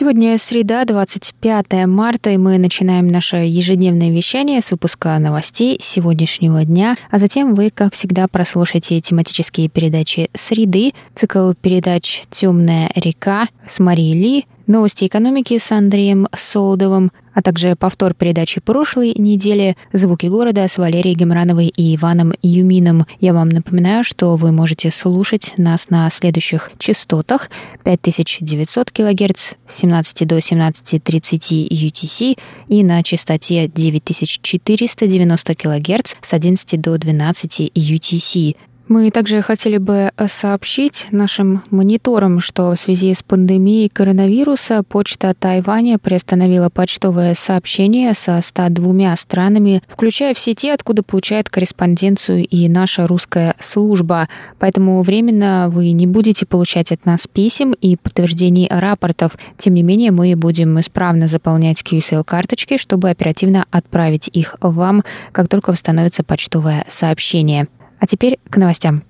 [0.00, 6.96] Сегодня среда, 25 марта, и мы начинаем наше ежедневное вещание с выпуска новостей сегодняшнего дня,
[7.10, 14.14] а затем вы, как всегда, прослушаете тематические передачи «Среды», цикл передач «Темная река» с Марией
[14.14, 20.76] Ли, новости экономики с Андреем Солдовым, а также повтор передачи прошлой недели «Звуки города» с
[20.76, 23.06] Валерией Гемрановой и Иваном Юмином.
[23.20, 27.48] Я вам напоминаю, что вы можете слушать нас на следующих частотах
[27.84, 36.98] 5900 кГц с 17 до 17.30 UTC и на частоте 9490 кГц с 11 до
[36.98, 38.56] 12 UTC.
[38.88, 45.98] Мы также хотели бы сообщить нашим мониторам, что в связи с пандемией коронавируса почта Тайваня
[45.98, 53.54] приостановила почтовое сообщение со 102 странами, включая все те, откуда получает корреспонденцию и наша русская
[53.60, 54.26] служба.
[54.58, 59.32] Поэтому временно вы не будете получать от нас писем и подтверждений рапортов.
[59.58, 65.70] Тем не менее, мы будем исправно заполнять QSL-карточки, чтобы оперативно отправить их вам, как только
[65.72, 67.68] восстановится почтовое сообщение.
[67.98, 69.02] А теперь к новостям.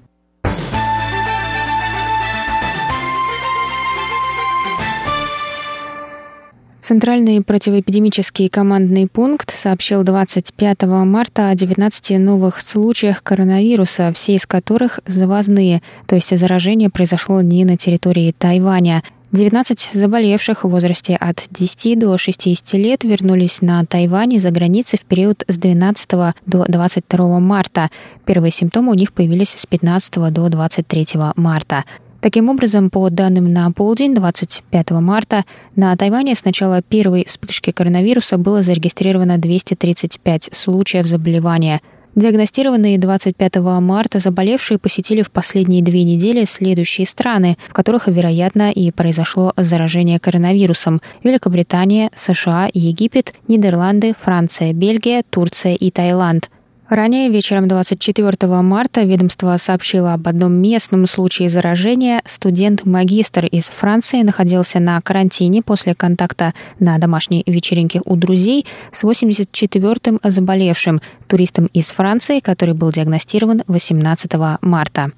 [6.89, 15.01] Центральный противоэпидемический командный пункт сообщил 25 марта о 19 новых случаях коронавируса, все из которых
[15.05, 19.03] завозные, то есть заражение произошло не на территории Тайваня.
[19.31, 25.03] 19 заболевших в возрасте от 10 до 60 лет вернулись на Тайвань из-за границы в
[25.03, 26.11] период с 12
[26.47, 27.91] до 22 марта.
[28.25, 31.07] Первые симптомы у них появились с 15 до 23
[31.37, 31.85] марта.
[32.23, 35.45] Таким образом, по данным на полдень 25 марта,
[35.77, 41.83] на Тайване с начала первой вспышки коронавируса было зарегистрировано 235 случаев заболевания–
[42.15, 48.91] Диагностированные 25 марта заболевшие посетили в последние две недели следующие страны, в которых, вероятно, и
[48.91, 51.01] произошло заражение коронавирусом.
[51.23, 56.51] Великобритания, США, Египет, Нидерланды, Франция, Бельгия, Турция и Таиланд–
[56.89, 62.23] Ранее, вечером 24 марта, ведомство сообщило об одном местном случае заражения.
[62.25, 70.19] Студент-магистр из Франции находился на карантине после контакта на домашней вечеринке у друзей с 84-м
[70.23, 74.33] заболевшим туристом из Франции, который был диагностирован 18
[74.63, 75.13] марта.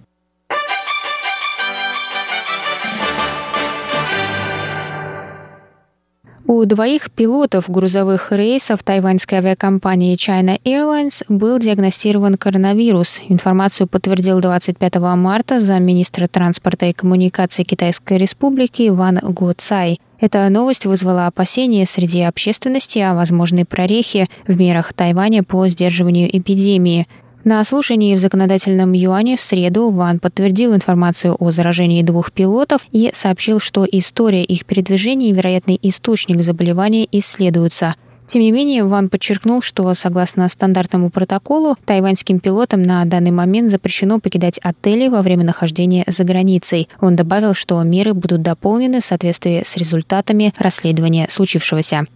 [6.53, 13.21] У двоих пилотов грузовых рейсов тайваньской авиакомпании China Airlines был диагностирован коронавирус.
[13.29, 20.01] Информацию подтвердил 25 марта замминистра транспорта и коммуникации Китайской Республики Ван Го Цай.
[20.19, 27.07] Эта новость вызвала опасения среди общественности о возможной прорехе в мерах Тайваня по сдерживанию эпидемии–
[27.45, 33.11] на слушании в законодательном юане в среду Ван подтвердил информацию о заражении двух пилотов и
[33.15, 37.95] сообщил, что история их передвижения и вероятный источник заболевания исследуются.
[38.27, 44.21] Тем не менее, Ван подчеркнул, что согласно стандартному протоколу, тайваньским пилотам на данный момент запрещено
[44.21, 46.89] покидать отели во время нахождения за границей.
[47.01, 52.07] Он добавил, что меры будут дополнены в соответствии с результатами расследования случившегося.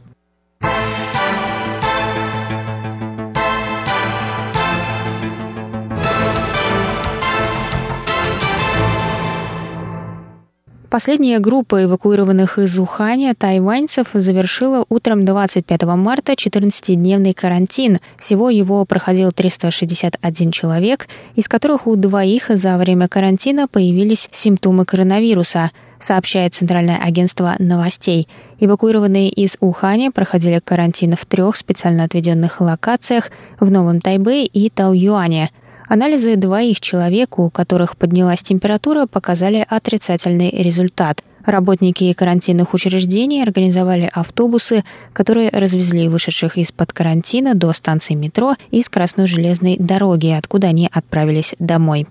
[10.94, 17.98] Последняя группа эвакуированных из Уханя тайваньцев завершила утром 25 марта 14-дневный карантин.
[18.16, 25.72] Всего его проходил 361 человек, из которых у двоих за время карантина появились симптомы коронавируса
[25.98, 28.28] сообщает Центральное агентство новостей.
[28.60, 35.50] Эвакуированные из Уханя проходили карантин в трех специально отведенных локациях в Новом Тайбе и Тау-Юане–
[35.86, 41.22] Анализы двоих человек, у которых поднялась температура, показали отрицательный результат.
[41.44, 44.82] Работники карантинных учреждений организовали автобусы,
[45.12, 51.54] которые развезли вышедших из-под карантина до станции метро и скоростной железной дороги, откуда они отправились
[51.58, 52.06] домой.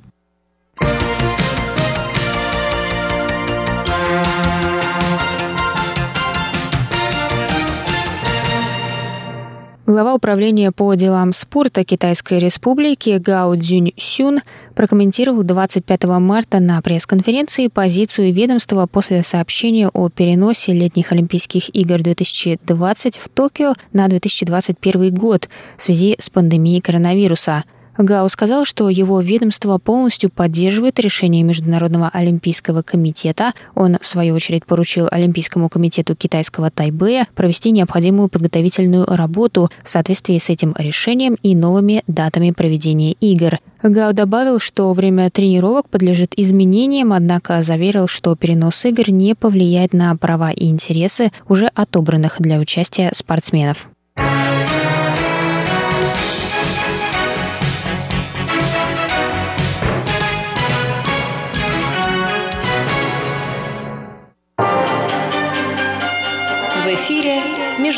[9.86, 14.40] Глава управления по делам спорта Китайской Республики Гао Цзюнь Сюн
[14.76, 23.18] прокомментировал 25 марта на пресс-конференции позицию ведомства после сообщения о переносе летних Олимпийских игр 2020
[23.18, 27.66] в Токио на 2021 год в связи с пандемией коронавируса–
[27.98, 33.54] Гао сказал, что его ведомство полностью поддерживает решение Международного олимпийского комитета.
[33.76, 40.38] Он, в свою очередь, поручил Олимпийскому комитету китайского Тайбэя провести необходимую подготовительную работу в соответствии
[40.38, 43.60] с этим решением и новыми датами проведения игр.
[43.84, 50.16] Гао добавил, что время тренировок подлежит изменениям, однако заверил, что перенос игр не повлияет на
[50.16, 53.90] права и интересы уже отобранных для участия спортсменов.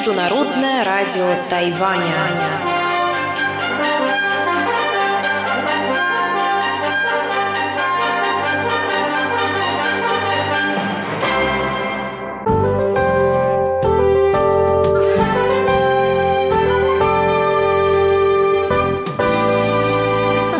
[0.05, 2.03] Международное радио Тайваня.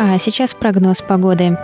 [0.00, 1.56] А сейчас прогноз погоды.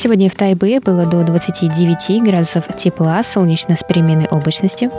[0.00, 4.92] Сегодня в Тайбе было до 29 градусов тепла, солнечно с переменной облачностью.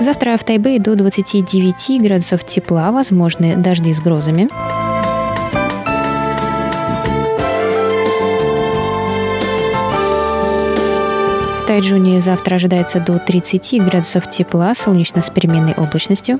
[0.00, 4.48] Завтра в Тайбе до 29 градусов тепла, возможны дожди с грозами.
[11.62, 16.38] В Тайджуне завтра ожидается до 30 градусов тепла, солнечно с переменной облачностью.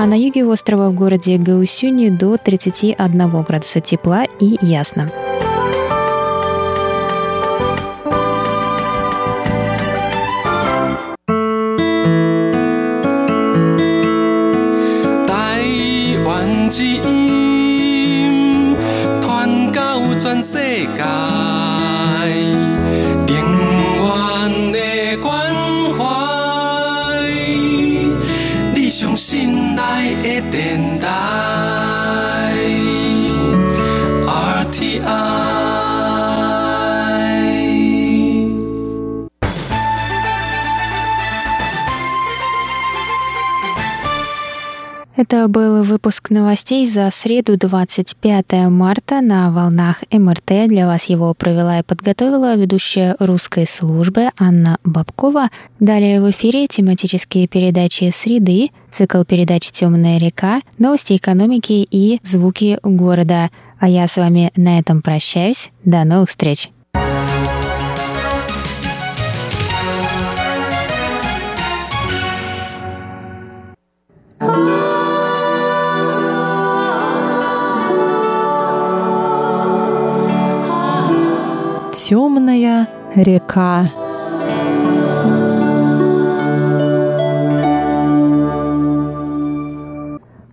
[0.00, 5.10] а на юге острова в городе Гаусюни до 31 градуса тепла и ясно.
[15.26, 18.76] Тайвань 之音，
[19.20, 20.58] 传到全世
[20.96, 21.09] 界。
[45.21, 50.67] Это был выпуск новостей за среду 25 марта на волнах МРТ.
[50.67, 55.49] Для вас его провела и подготовила ведущая русской службы Анна Бабкова.
[55.79, 63.51] Далее в эфире тематические передачи «Среды», цикл передач «Темная река», новости экономики и звуки города.
[63.79, 65.69] А я с вами на этом прощаюсь.
[65.85, 66.71] До новых встреч!
[82.11, 83.89] Темная река.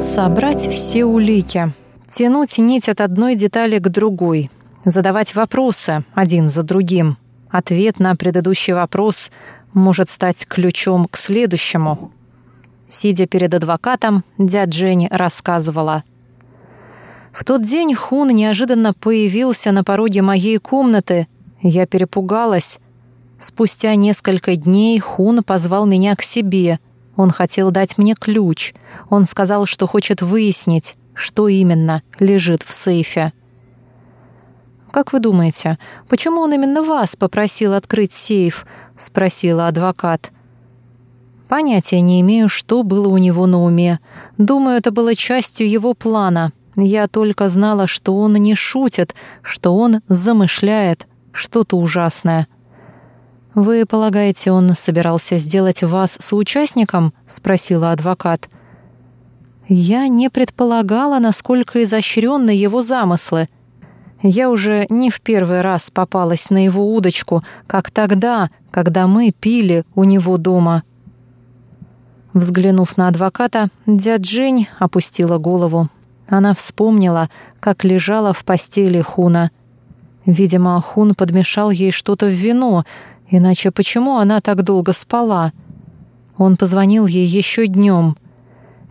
[0.00, 1.72] Собрать все улики,
[2.10, 4.50] тянуть нить от одной детали к другой,
[4.84, 7.16] задавать вопросы один за другим.
[7.52, 9.30] Ответ на предыдущий вопрос
[9.74, 12.10] может стать ключом к следующему.
[12.88, 16.02] Сидя перед адвокатом, дядь Жень рассказывала.
[17.30, 21.28] В тот день Хун неожиданно появился на пороге моей комнаты.
[21.60, 22.78] Я перепугалась.
[23.38, 26.80] Спустя несколько дней Хун позвал меня к себе.
[27.16, 28.72] Он хотел дать мне ключ.
[29.10, 33.34] Он сказал, что хочет выяснить, что именно лежит в сейфе.
[34.92, 40.30] «Как вы думаете, почему он именно вас попросил открыть сейф?»— спросила адвокат.
[41.48, 44.00] «Понятия не имею, что было у него на уме.
[44.36, 46.52] Думаю, это было частью его плана.
[46.76, 52.46] Я только знала, что он не шутит, что он замышляет что-то ужасное».
[53.54, 58.48] «Вы полагаете, он собирался сделать вас соучастником?»— спросила адвокат.
[59.68, 63.48] «Я не предполагала, насколько изощренны его замыслы»,
[64.22, 69.84] я уже не в первый раз попалась на его удочку, как тогда, когда мы пили
[69.94, 70.84] у него дома.
[72.32, 75.88] Взглянув на адвоката, дядь Жень опустила голову.
[76.28, 77.28] Она вспомнила,
[77.60, 79.50] как лежала в постели Хуна.
[80.24, 82.84] Видимо, Хун подмешал ей что-то в вино,
[83.28, 85.52] иначе почему она так долго спала?
[86.38, 88.16] Он позвонил ей еще днем.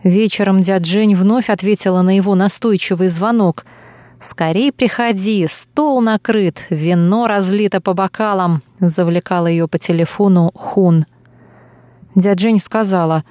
[0.04, 3.64] Вечером дядь Жень вновь ответила на его настойчивый звонок—
[4.22, 11.06] «Скорей приходи, стол накрыт, вино разлито по бокалам»,— завлекала ее по телефону Хун.
[12.14, 13.24] Дядя Жень сказала,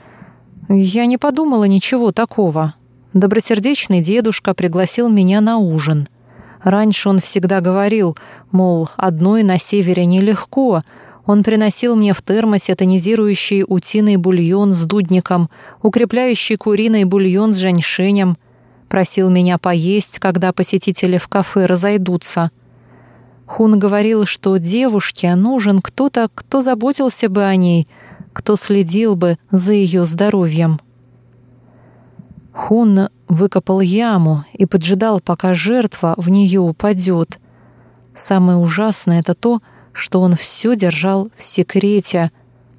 [0.68, 2.74] «Я не подумала ничего такого.
[3.14, 6.10] Добросердечный дедушка пригласил меня на ужин.
[6.62, 8.18] Раньше он всегда говорил,
[8.52, 10.84] мол, одной на севере нелегко.
[11.26, 15.50] Он приносил мне в термосе тонизирующий утиный бульон с дудником,
[15.82, 18.38] укрепляющий куриный бульон с женьшенем—
[18.92, 22.52] Просил меня поесть, когда посетители в кафе разойдутся.
[23.46, 27.88] Хун говорил, что девушке нужен кто-то, кто заботился бы о ней,
[28.34, 30.82] кто следил бы за ее здоровьем.
[32.52, 37.40] Хун выкопал яму и поджидал, пока жертва в нее упадет.
[38.14, 39.62] Самое ужасное это то,
[39.94, 42.30] что он все держал в секрете,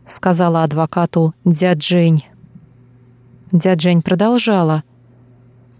[0.07, 2.26] сказала адвокату дядь Жень.
[3.50, 4.83] Дядь Жень продолжала.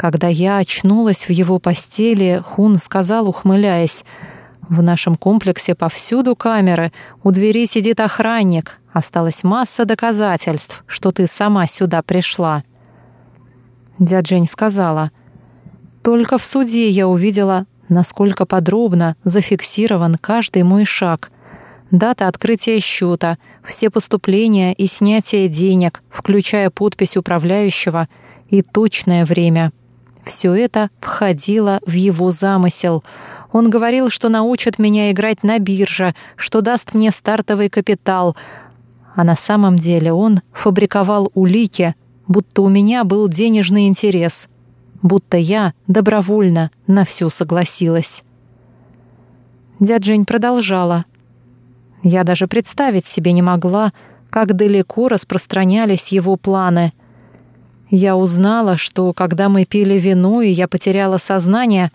[0.03, 4.05] Когда я очнулась в его постели, Хун сказал, ухмыляясь,
[4.69, 6.93] «В нашем комплексе повсюду камеры,
[7.23, 8.81] у двери сидит охранник.
[8.93, 12.65] Осталась масса доказательств, что ты сама сюда пришла».
[14.01, 15.13] Дядя Жень сказала,
[16.03, 21.31] «Только в суде я увидела, насколько подробно зафиксирован каждый мой шаг.
[21.93, 28.09] Дата открытия счета, все поступления и снятие денег, включая подпись управляющего,
[28.49, 29.71] и точное время».
[30.25, 33.03] Все это входило в его замысел.
[33.51, 38.37] Он говорил, что научит меня играть на бирже, что даст мне стартовый капитал.
[39.15, 41.95] А на самом деле он фабриковал улики,
[42.29, 44.49] будто у меня был денежный интерес,
[45.03, 48.23] будто я добровольно на все согласилась.
[49.81, 51.05] Дядь Жень продолжала.
[52.05, 53.93] Я даже представить себе не могла,
[54.31, 56.93] как далеко распространялись его планы—
[57.97, 61.93] я узнала, что когда мы пили вино и я потеряла сознание,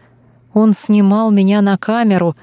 [0.54, 2.36] он снимал меня на камеру,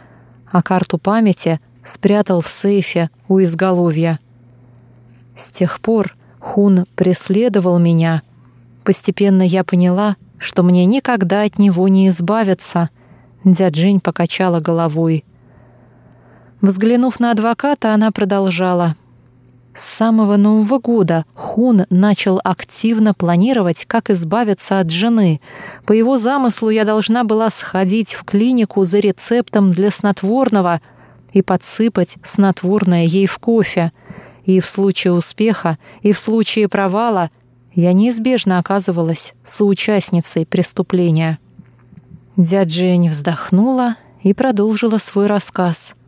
[0.51, 4.19] а карту памяти спрятал в сейфе у изголовья.
[5.37, 8.23] С тех пор Хун преследовал меня.
[8.83, 12.91] Постепенно я поняла, что мне никогда от него не избавиться.
[13.45, 15.25] Дядь Жень покачала головой.
[16.61, 18.97] Взглянув на адвоката, она продолжала—
[19.75, 25.41] с самого Нового года Хун начал активно планировать, как избавиться от жены.
[25.85, 30.81] По его замыслу я должна была сходить в клинику за рецептом для снотворного
[31.33, 33.93] и подсыпать снотворное ей в кофе.
[34.45, 37.31] И в случае успеха, и в случае провала
[37.73, 41.39] я неизбежно оказывалась соучастницей преступления.
[42.37, 45.95] Дядя Жень вздохнула и продолжила свой рассказ—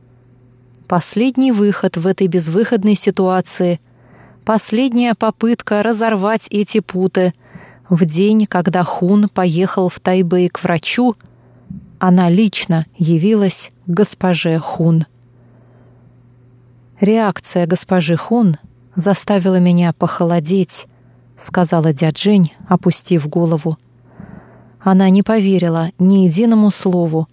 [0.88, 3.81] Последний выход в этой безвыходной ситуации.
[4.45, 7.33] Последняя попытка разорвать эти путы.
[7.88, 11.16] В день, когда Хун поехал в Тайбэй к врачу,
[11.99, 15.07] она лично явилась госпоже Хун.
[17.00, 18.57] Реакция госпожи Хун
[18.95, 20.87] заставила меня похолодеть,
[21.37, 23.76] сказала дяджень, опустив голову.
[24.81, 27.26] Она не поверила ни единому слову.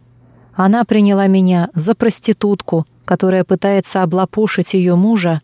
[0.56, 5.42] Она приняла меня за проститутку, которая пытается облапошить ее мужа,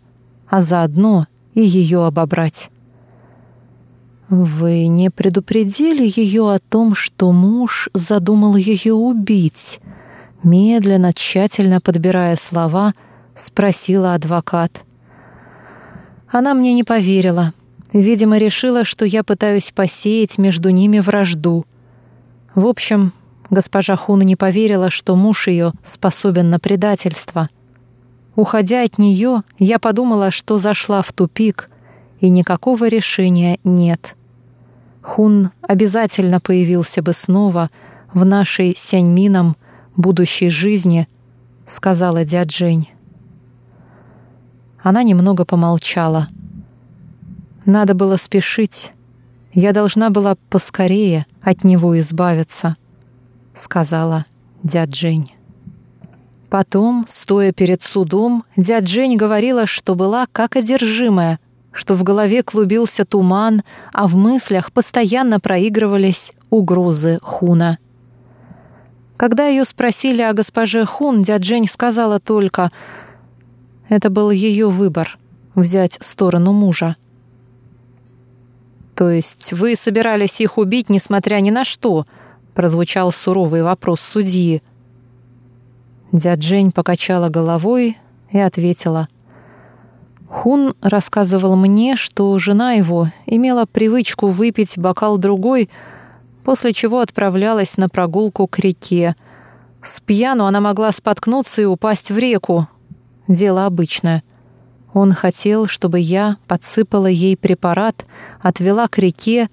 [0.48, 2.70] а заодно и ее обобрать.
[4.30, 9.80] «Вы не предупредили ее о том, что муж задумал ее убить?»
[10.44, 12.94] Медленно, тщательно подбирая слова,
[13.36, 14.84] спросила адвокат.
[16.30, 17.54] Она мне не поверила.
[17.92, 21.66] Видимо, решила, что я пытаюсь посеять между ними вражду.
[22.56, 23.13] В общем,
[23.50, 27.50] госпожа Хуна не поверила, что муж ее способен на предательство.
[28.36, 31.70] Уходя от нее, я подумала, что зашла в тупик,
[32.20, 34.15] и никакого решения нет.
[35.01, 37.70] Хун обязательно появился бы снова
[38.13, 39.56] в нашей сяньмином
[39.96, 41.08] будущей жизни,
[41.65, 42.89] сказала дяджень.
[44.82, 46.27] Она немного помолчала—
[47.70, 48.91] надо было спешить.
[49.53, 52.75] Я должна была поскорее от него избавиться,
[53.60, 54.25] сказала
[54.63, 55.34] дядь Жень.
[56.50, 61.39] Потом, стоя перед судом, дядь Жень говорила, что была как одержимая,
[61.72, 63.62] что в голове клубился туман,
[63.94, 67.78] а в мыслях постоянно проигрывались угрозы Хуна.
[69.16, 72.72] Когда ее спросили о госпоже Хун, дядь Жень сказала только,
[73.89, 75.18] это был ее выбор—
[75.56, 76.96] взять сторону мужа—
[79.00, 82.06] «То есть вы собирались их убить, несмотря ни на что?»—
[82.60, 84.62] прозвучал суровый вопрос судьи.
[86.12, 87.98] Дядь Жень покачала головой
[88.32, 89.08] и ответила.
[90.28, 95.70] Хун рассказывал мне, что жена его имела привычку выпить бокал другой,
[96.44, 99.16] после чего отправлялась на прогулку к реке.
[99.82, 102.68] С пьяну она могла споткнуться и упасть в реку.
[103.30, 104.22] Дело обычное.
[104.94, 108.06] Он хотел, чтобы я подсыпала ей препарат,
[108.42, 109.48] отвела к реке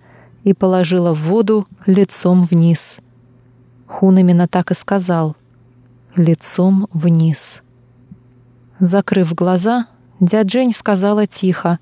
[0.47, 3.00] и положила в воду лицом вниз.
[3.88, 5.35] Хун именно так и сказал.
[6.15, 7.62] Лицом вниз.
[8.79, 9.88] Закрыв глаза,
[10.21, 11.81] дядь Жень сказала тихо.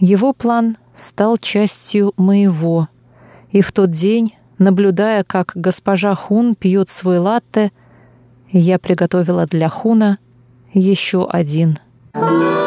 [0.00, 2.88] Его план стал частью моего.
[3.50, 7.70] И в тот день, наблюдая, как госпожа Хун пьет свой латте,
[8.50, 10.16] я приготовила для Хуна
[10.72, 11.78] еще один—
[12.14, 12.61] я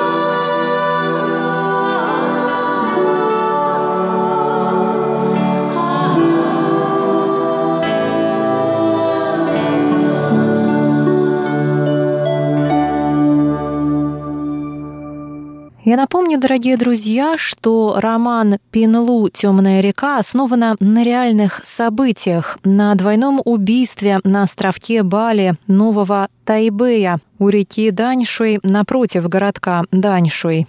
[16.36, 19.30] напомню, дорогие друзья, что роман «Пинлу.
[19.30, 27.50] Темная река» основана на реальных событиях, на двойном убийстве на островке Бали Нового Тайбэя у
[27.50, 30.68] реки Даньшуй напротив городка Даньшуй.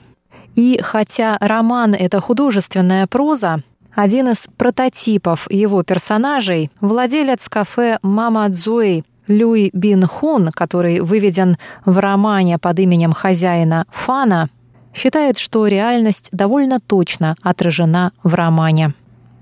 [0.54, 3.62] И хотя роман— это художественная проза,
[3.94, 11.98] один из прототипов его персонажей— владелец кафе «Мама Цзуэй» Люй Бин Хун, который выведен в
[11.98, 14.48] романе под именем хозяина Фана,
[14.95, 18.93] считает, что реальность довольно точно отражена в романе.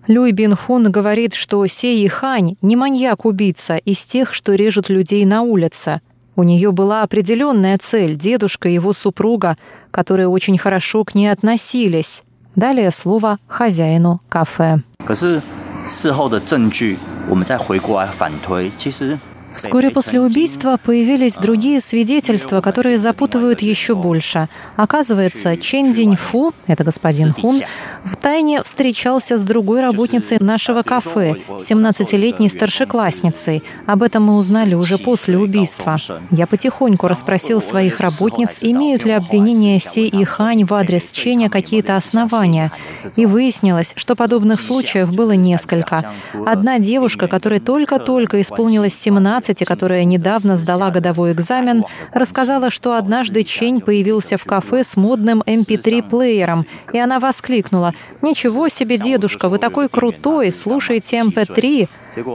[0.07, 5.41] Люй Бин Хун говорит, что Сей Хань не маньяк-убийца из тех, что режут людей на
[5.41, 9.57] улице — у нее была определенная цель – дедушка и его супруга,
[9.91, 12.23] которые очень хорошо к ней относились.
[12.55, 14.81] Далее слово хозяину кафе.
[15.05, 15.41] 可是
[15.85, 16.97] 事后的证据，
[17.27, 19.19] 我们再回过来反推，其实
[19.54, 24.48] Вскоре после убийства появились другие свидетельства, которые запутывают еще больше.
[24.76, 27.62] Оказывается, Чен Динь Фу, это господин Хун,
[28.04, 33.62] в тайне встречался с другой работницей нашего кафе, 17-летней старшеклассницей.
[33.86, 35.98] Об этом мы узнали уже после убийства.
[36.30, 41.94] Я потихоньку расспросил своих работниц, имеют ли обвинения Се и Хань в адрес Ченя какие-то
[41.96, 42.72] основания.
[43.14, 46.12] И выяснилось, что подобных случаев было несколько.
[46.44, 53.44] Одна девушка, которой только-только исполнилось 17, 15, которая недавно сдала годовой экзамен, рассказала, что однажды
[53.44, 59.58] Чень появился в кафе с модным MP3-плеером, эм и она воскликнула «Ничего себе, дедушка, вы
[59.58, 61.88] такой крутой, слушаете MP3!»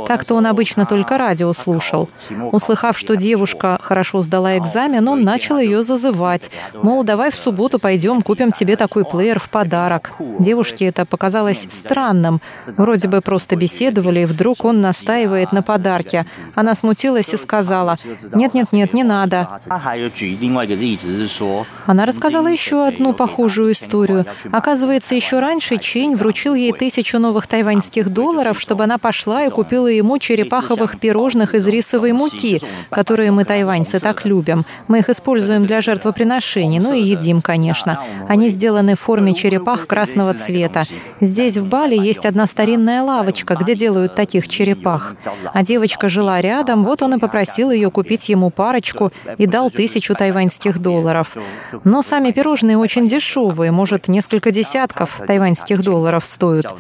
[0.08, 2.10] Так-то он обычно только радио слушал.
[2.52, 6.52] Услыхав, что девушка хорошо сдала экзамен, он начал ее зазывать.
[6.74, 10.12] Мол, давай в субботу пойдем, купим тебе такой плеер в подарок.
[10.40, 12.42] Девушке это показалось странным.
[12.66, 16.26] Вроде бы просто беседовали, и вдруг он настаивает на подарке.
[16.56, 17.98] Она смутилась и сказала,
[18.34, 19.48] нет-нет-нет, не надо.
[21.86, 24.26] Она рассказала еще одну похожую историю.
[24.52, 29.69] Оказывается, еще раньше Чень вручил ей тысячу новых тайваньских долларов, чтобы она пошла и купила
[29.70, 34.66] купила ему черепаховых пирожных из рисовой муки, которые мы, тайваньцы, так любим.
[34.88, 38.04] Мы их используем для жертвоприношений, ну и едим, конечно.
[38.28, 40.86] Они сделаны в форме черепах красного цвета.
[41.22, 45.16] Здесь, в Бали, есть одна старинная лавочка, где делают таких черепах.
[45.54, 50.16] А девочка жила рядом, вот он и попросил ее купить ему парочку и дал тысячу
[50.16, 51.38] тайваньских долларов.
[51.84, 56.74] Но сами пирожные очень дешевые, может, несколько десятков тайваньских долларов стоят.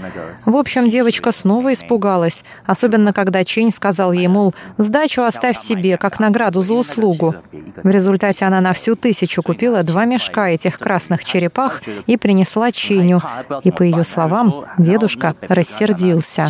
[0.47, 5.97] В общем, девочка снова испугалась, а Особенно, когда Чень сказал ей, мол, сдачу оставь себе,
[5.97, 7.35] как награду за услугу.
[7.83, 13.21] В результате она на всю тысячу купила два мешка этих красных черепах и принесла Ченю.
[13.65, 16.47] И, по ее словам, дедушка рассердился.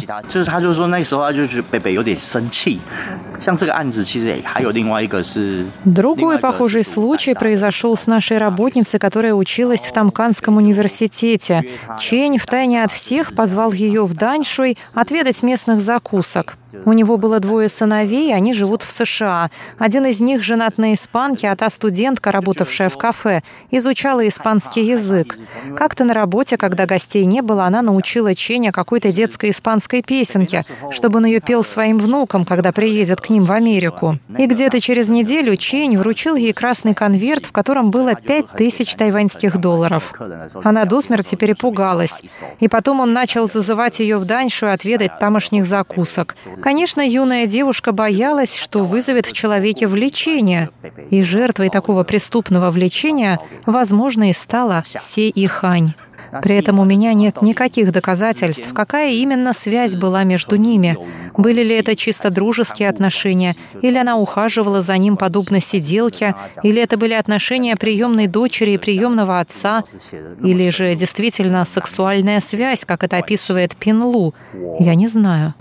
[5.83, 11.63] Другой похожий случай произошел с нашей работницей, которая училась в Тамканском университете.
[11.99, 16.57] Чень втайне от всех позвал ее в Даньшуй отведать местных закусок закусок.
[16.85, 19.49] У него было двое сыновей, они живут в США.
[19.77, 25.37] Один из них женат на испанке, а та студентка, работавшая в кафе, изучала испанский язык.
[25.75, 31.17] Как-то на работе, когда гостей не было, она научила Ченя какой-то детской испанской песенке, чтобы
[31.17, 34.19] он ее пел своим внукам, когда приедет к ним в Америку.
[34.37, 39.57] И где-то через неделю Чень вручил ей красный конверт, в котором было пять тысяч тайваньских
[39.57, 40.13] долларов.
[40.63, 42.21] Она до смерти перепугалась.
[42.59, 46.35] И потом он начал зазывать ее в Даньшу и отведать тамошних закусок.
[46.61, 50.69] Конечно, юная девушка боялась, что вызовет в человеке влечение,
[51.09, 55.93] и жертвой такого преступного влечения, возможно, и стала Се Ихань.
[56.41, 60.97] При этом у меня нет никаких доказательств, какая именно связь была между ними.
[61.37, 66.97] Были ли это чисто дружеские отношения, или она ухаживала за ним подобно сиделке, или это
[66.97, 69.83] были отношения приемной дочери и приемного отца,
[70.43, 74.33] или же действительно сексуальная связь, как это описывает Пинлу.
[74.79, 75.53] Я не знаю.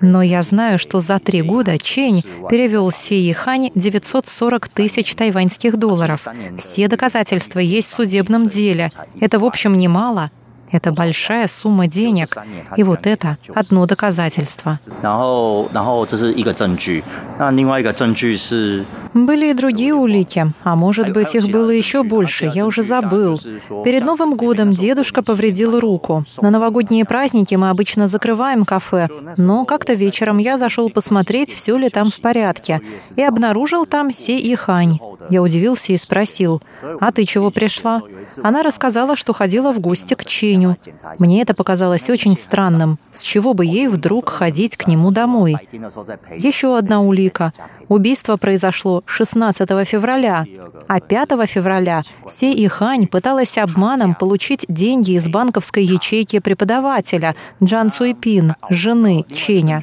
[0.00, 6.26] Но я знаю, что за три года Чень перевел Сеи Хань 940 тысяч тайваньских долларов.
[6.56, 8.90] Все доказательства есть в судебном деле.
[9.20, 10.30] Это, в общем, немало.
[10.70, 12.36] Это большая сумма денег.
[12.76, 14.78] И вот это одно доказательство.
[19.14, 23.40] Были и другие улики, а может быть, их было еще больше, я уже забыл.
[23.84, 26.24] Перед Новым годом дедушка повредил руку.
[26.40, 31.88] На новогодние праздники мы обычно закрываем кафе, но как-то вечером я зашел посмотреть, все ли
[31.88, 32.80] там в порядке,
[33.16, 34.98] и обнаружил там Се и Хань.
[35.30, 36.62] Я удивился и спросил,
[37.00, 38.02] «А ты чего пришла?»
[38.42, 40.24] Она рассказала, что ходила в гости к
[40.58, 40.76] Ченю.
[41.18, 42.98] Мне это показалось очень странным.
[43.10, 45.56] С чего бы ей вдруг ходить к нему домой?
[46.36, 47.52] Еще одна улика.
[47.88, 50.44] Убийство произошло 16 февраля,
[50.88, 57.90] а 5 февраля Се и Хань пыталась обманом получить деньги из банковской ячейки преподавателя Джан
[57.90, 59.82] Цуйпин, жены Ченя.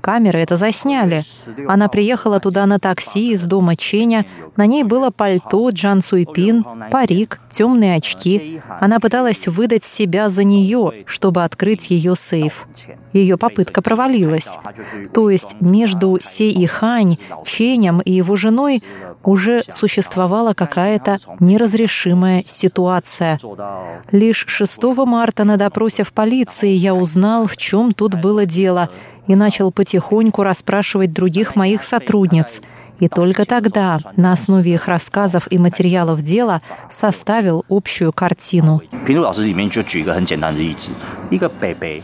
[0.00, 1.22] Камеры это засняли.
[1.68, 4.26] Она приехала туда на такси из дома Ченя.
[4.56, 8.60] На ней было пальто Джан Цуйпин, парик, темные очки.
[8.80, 12.66] Она пыталась выдать себя за нее, чтобы открыть ее сейф.
[13.14, 14.58] Ее попытка провалилась.
[15.14, 18.82] То есть между Се и Хань Ченем и его женой
[19.22, 23.38] уже существовала какая-то неразрешимая ситуация.
[24.10, 28.90] Лишь 6 марта на допросе в полиции я узнал, в чем тут было дело,
[29.26, 32.60] и начал потихоньку расспрашивать других моих сотрудниц.
[33.00, 38.82] И только тогда, на основе их рассказов и материалов дела, составил общую картину.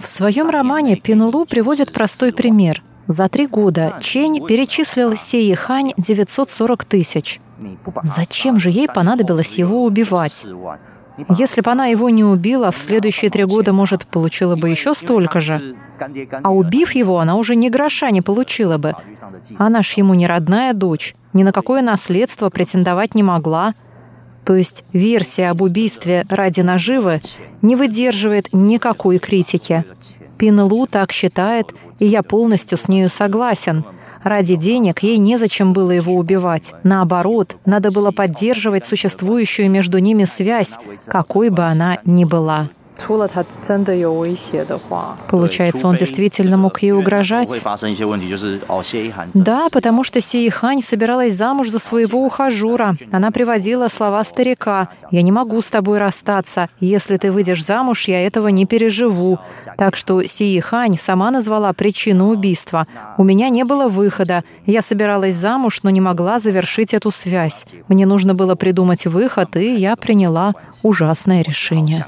[0.03, 6.85] В своем романе Пинулу приводит простой пример– за три года Чень перечислил Сеи Хань 940
[6.85, 7.41] тысяч.
[8.05, 10.47] Зачем же ей понадобилось его убивать?
[11.29, 15.41] Если бы она его не убила, в следующие три года, может, получила бы еще столько
[15.41, 15.61] же.
[16.45, 18.95] А убив его, она уже ни гроша не получила бы.
[19.59, 23.75] Она ж ему не родная дочь, ни на какое наследство претендовать не могла.
[24.45, 27.23] То есть версия об убийстве ради наживы
[27.61, 29.85] не выдерживает никакой критики.
[30.41, 33.85] Пинлу так считает, и я полностью с нею согласен.
[34.23, 36.73] Ради денег ей незачем было его убивать.
[36.83, 42.71] Наоборот, надо было поддерживать существующую между ними связь, какой бы она ни была.
[45.29, 47.49] Получается, он действительно мог ей угрожать?
[49.35, 52.97] Да, потому что Сейхань собиралась замуж за своего ухажера.
[53.13, 54.89] Она приводила слова старика.
[55.11, 56.69] «Я не могу с тобой расстаться.
[56.81, 59.39] Если ты выйдешь замуж, я этого не переживу».
[59.77, 62.87] Так что Сейхань сама назвала причину убийства.
[63.19, 64.45] «У меня не было выхода.
[64.67, 67.67] Я собиралась замуж, но не могла завершить эту связь.
[67.89, 72.07] Мне нужно было придумать выход, и я приняла ужасное решение».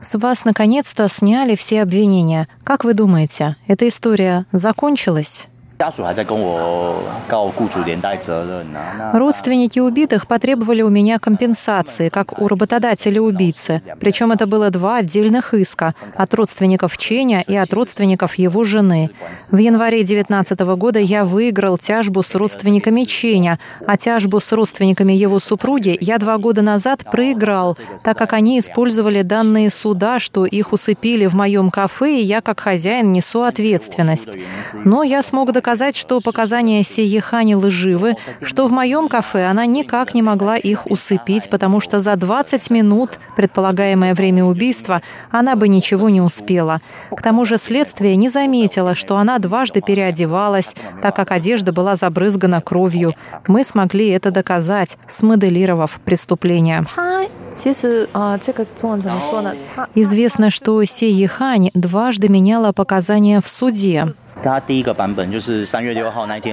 [0.00, 2.46] С вас наконец-то сняли все обвинения.
[2.62, 5.48] Как вы думаете, эта история закончилась?
[9.12, 13.80] Родственники убитых потребовали у меня компенсации, как у работодателя убийцы.
[14.00, 19.10] Причем это было два отдельных иска– от родственников Ченя и от родственников его жены.
[19.52, 25.38] В январе 2019 года я выиграл тяжбу с родственниками Ченя, а тяжбу с родственниками его
[25.38, 31.26] супруги я два года назад проиграл, так как они использовали данные суда, что их усыпили
[31.26, 34.38] в моем кафе, и я как хозяин несу ответственность.
[34.74, 40.22] Но я смог доказать, что показания Сеехани лживы, что в моем кафе она никак не
[40.22, 46.22] могла их усыпить, потому что за 20 минут, предполагаемое время убийства, она бы ничего не
[46.22, 46.80] успела.
[47.10, 52.62] К тому же следствие не заметило, что она дважды переодевалась, так как одежда была забрызгана
[52.62, 53.14] кровью.
[53.46, 56.86] Мы смогли это доказать, смоделировав преступление.
[59.94, 64.14] Известно, что Се Ехань дважды меняла показания в суде.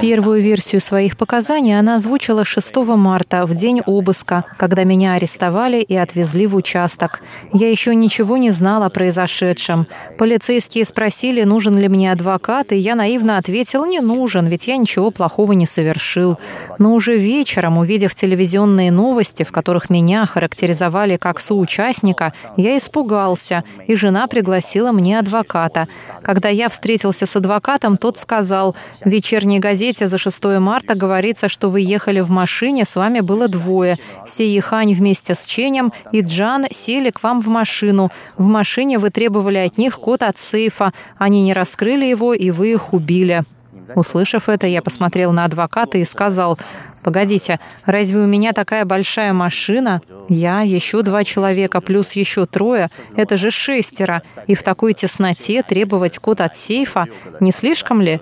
[0.01, 5.95] Первую версию своих показаний она озвучила 6 марта, в день обыска, когда меня арестовали и
[5.95, 7.21] отвезли в участок.
[7.51, 9.87] Я еще ничего не знала о произошедшем.
[10.17, 15.11] Полицейские спросили, нужен ли мне адвокат, и я наивно ответил, не нужен, ведь я ничего
[15.11, 16.37] плохого не совершил.
[16.79, 20.84] Но уже вечером, увидев телевизионные новости, в которых меня характеризовали
[21.17, 25.87] как соучастника, я испугался, и жена пригласила мне адвоката.
[26.21, 31.69] Когда я встретился с адвокатом, тот сказал, в вечерней газете за 6 марта говорится, что
[31.69, 33.97] вы ехали в машине, с вами было двое.
[34.25, 38.11] Сеихань вместе с Ченем и Джан сели к вам в машину.
[38.37, 40.93] В машине вы требовали от них код от сейфа.
[41.17, 43.43] Они не раскрыли его, и вы их убили.
[43.95, 46.57] Услышав это, я посмотрел на адвоката и сказал,
[47.05, 50.01] «Погодите, разве у меня такая большая машина?
[50.27, 52.89] Я, еще два человека, плюс еще трое.
[53.15, 54.23] Это же шестеро.
[54.47, 57.05] И в такой тесноте требовать код от сейфа
[57.39, 58.21] не слишком ли?»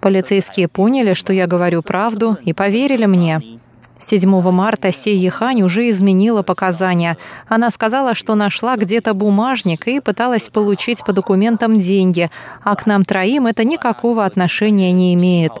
[0.00, 3.42] Полицейские поняли, что я говорю правду, и поверили мне.
[4.04, 7.16] 7 марта Сей Ехань уже изменила показания.
[7.48, 12.30] Она сказала, что нашла где-то бумажник и пыталась получить по документам деньги,
[12.62, 15.52] а к нам троим это никакого отношения не имеет.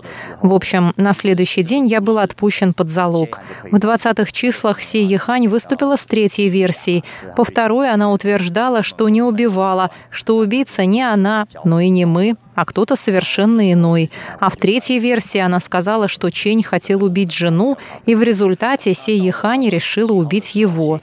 [0.42, 3.40] В общем, на следующий день я был отпущен под залог.
[3.70, 7.02] В 20-х числах Сей Ехань выступила с третьей версией.
[7.36, 12.36] По второй она утверждала, что не убивала, что убийца не она, но и не мы
[12.54, 14.10] а кто-то совершенно иной.
[14.40, 19.18] А в третьей версии она сказала, что Чень хотел убить жену, и в результате Сей
[19.18, 21.00] Ехань решила убить его.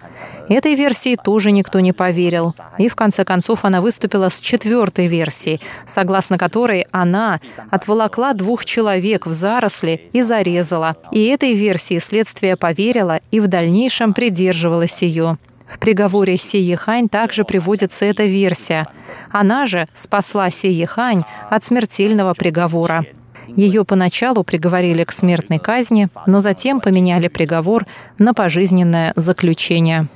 [0.50, 2.54] Этой версии тоже никто не поверил.
[2.78, 9.26] И в конце концов она выступила с четвертой версией, согласно которой она отволокла двух человек
[9.26, 10.96] в заросли и зарезала.
[11.12, 15.38] И этой версии следствие поверило и в дальнейшем придерживалось ее.
[15.72, 18.88] В приговоре Си Ехань также приводится эта версия.
[19.32, 23.06] Она же спасла Си Ехань от смертельного приговора.
[23.48, 27.86] Ее поначалу приговорили к смертной казни, но затем поменяли приговор
[28.18, 30.08] на пожизненное заключение.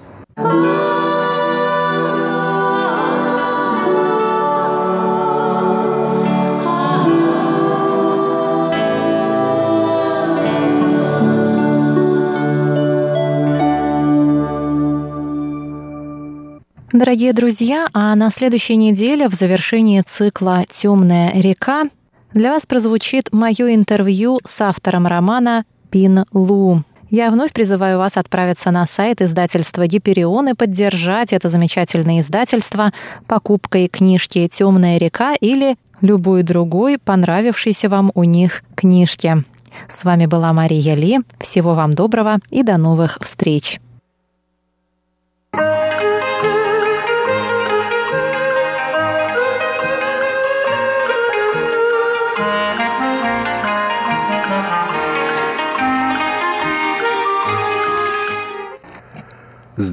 [16.95, 21.89] Дорогие друзья, а на следующей неделе в завершении цикла «Темная река»
[22.31, 26.83] для вас прозвучит мое интервью с автором романа Пин Лу.
[27.09, 32.93] Я вновь призываю вас отправиться на сайт издательства «Гиперион» и поддержать это замечательное издательство
[33.27, 39.35] покупкой книжки «Темная река» или любой другой понравившейся вам у них книжки.
[39.89, 41.19] С вами была Мария Ли.
[41.41, 43.81] Всего вам доброго и до новых встреч!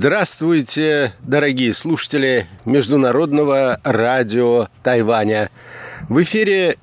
[0.03, 5.49] Здравствуйте, дорогие слушатели Международного радио Тайваня.
[6.09, 6.77] В эфире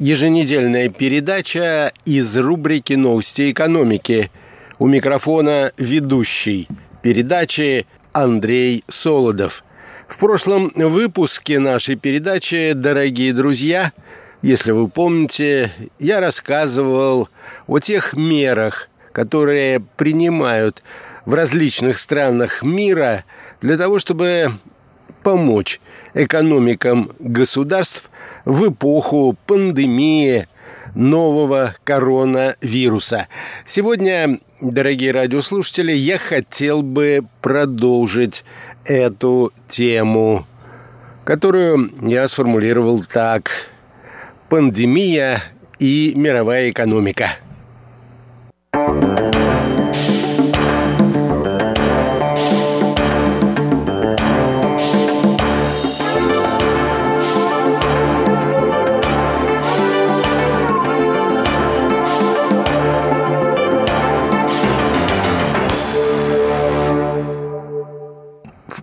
[0.00, 4.32] еженедельная передача из рубрики «Новости экономики».
[4.80, 6.66] У микрофона ведущий
[7.00, 9.62] передачи Андрей Солодов.
[10.08, 13.92] В прошлом выпуске нашей передачи, дорогие друзья,
[14.42, 17.28] если вы помните, я рассказывал
[17.68, 20.82] о тех мерах, которые принимают
[21.28, 23.22] в различных странах мира
[23.60, 24.50] для того, чтобы
[25.22, 25.78] помочь
[26.14, 28.08] экономикам государств
[28.46, 30.48] в эпоху пандемии
[30.94, 33.28] нового коронавируса.
[33.66, 38.42] Сегодня, дорогие радиослушатели, я хотел бы продолжить
[38.86, 40.46] эту тему,
[41.24, 43.50] которую я сформулировал так.
[44.48, 45.42] Пандемия
[45.78, 47.36] и мировая экономика.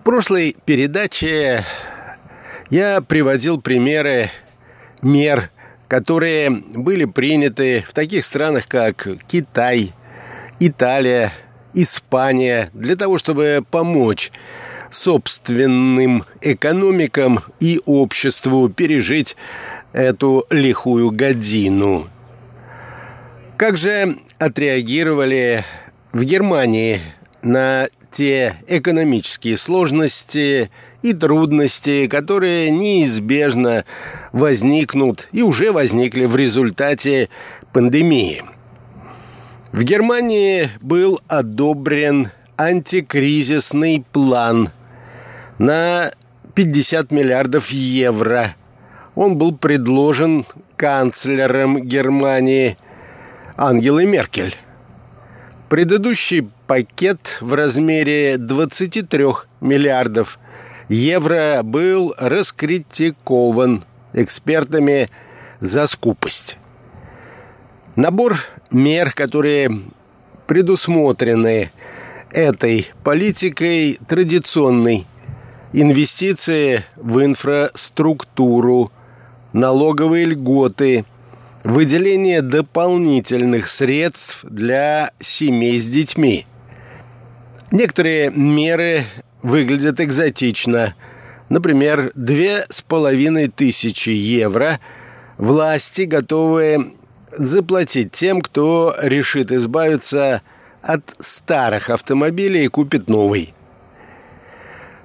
[0.06, 1.64] Прошлой передаче
[2.70, 4.30] я приводил примеры
[5.02, 5.50] мер,
[5.88, 9.92] которые были приняты в таких странах, как Китай,
[10.60, 11.32] Италия,
[11.74, 14.30] Испания, для того, чтобы помочь
[14.90, 19.36] собственным экономикам и обществу пережить
[19.92, 22.06] эту лихую годину.
[23.56, 25.64] Как же отреагировали
[26.12, 27.00] в Германии
[27.42, 30.70] на те экономические сложности
[31.02, 33.84] и трудности, которые неизбежно
[34.32, 37.28] возникнут и уже возникли в результате
[37.74, 38.42] пандемии.
[39.70, 44.70] В Германии был одобрен антикризисный план
[45.58, 46.10] на
[46.54, 48.56] 50 миллиардов евро.
[49.14, 50.46] Он был предложен
[50.78, 52.78] канцлером Германии
[53.58, 54.56] Ангелой Меркель.
[55.68, 59.24] Предыдущий пакет в размере 23
[59.60, 60.38] миллиардов
[60.88, 65.10] евро был раскритикован экспертами
[65.58, 66.56] за скупость.
[67.96, 68.38] Набор
[68.70, 69.82] мер, которые
[70.46, 71.72] предусмотрены
[72.30, 75.04] этой политикой, традиционный.
[75.72, 78.92] Инвестиции в инфраструктуру,
[79.52, 81.04] налоговые льготы–
[81.66, 86.46] выделение дополнительных средств для семей с детьми.
[87.72, 89.04] Некоторые меры
[89.42, 90.94] выглядят экзотично.
[91.48, 94.78] Например, две с половиной тысячи евро
[95.38, 96.94] власти готовы
[97.32, 100.42] заплатить тем, кто решит избавиться
[100.82, 103.54] от старых автомобилей и купит новый.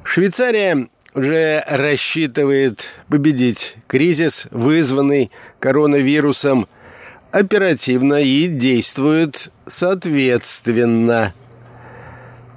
[0.04, 6.67] Швейцария уже рассчитывает победить кризис, вызванный коронавирусом,
[7.32, 11.34] оперативно и действует соответственно.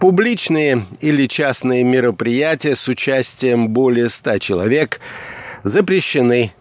[0.01, 5.01] Публичные или частные мероприятия с участием более ста человек
[5.63, 6.53] запрещены.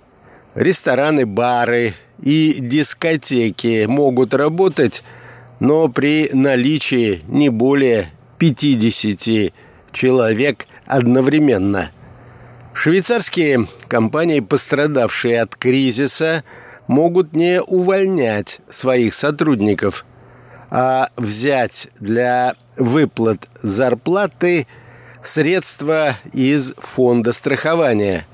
[0.56, 5.04] Рестораны, бары и дискотеки могут работать,
[5.60, 9.52] но при наличии не более 50
[9.92, 11.92] человек одновременно.
[12.74, 16.44] Швейцарские компании, пострадавшие от кризиса,
[16.88, 20.06] могут не увольнять своих сотрудников,
[20.70, 24.68] а взять для выплат зарплаты
[25.22, 28.26] средства из фонда страхования.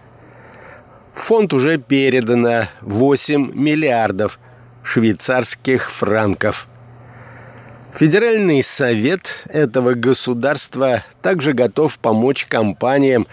[1.13, 4.39] В фонд уже передано 8 миллиардов
[4.83, 6.67] швейцарских франков–
[7.93, 13.27] Федеральный совет этого государства также готов помочь компаниям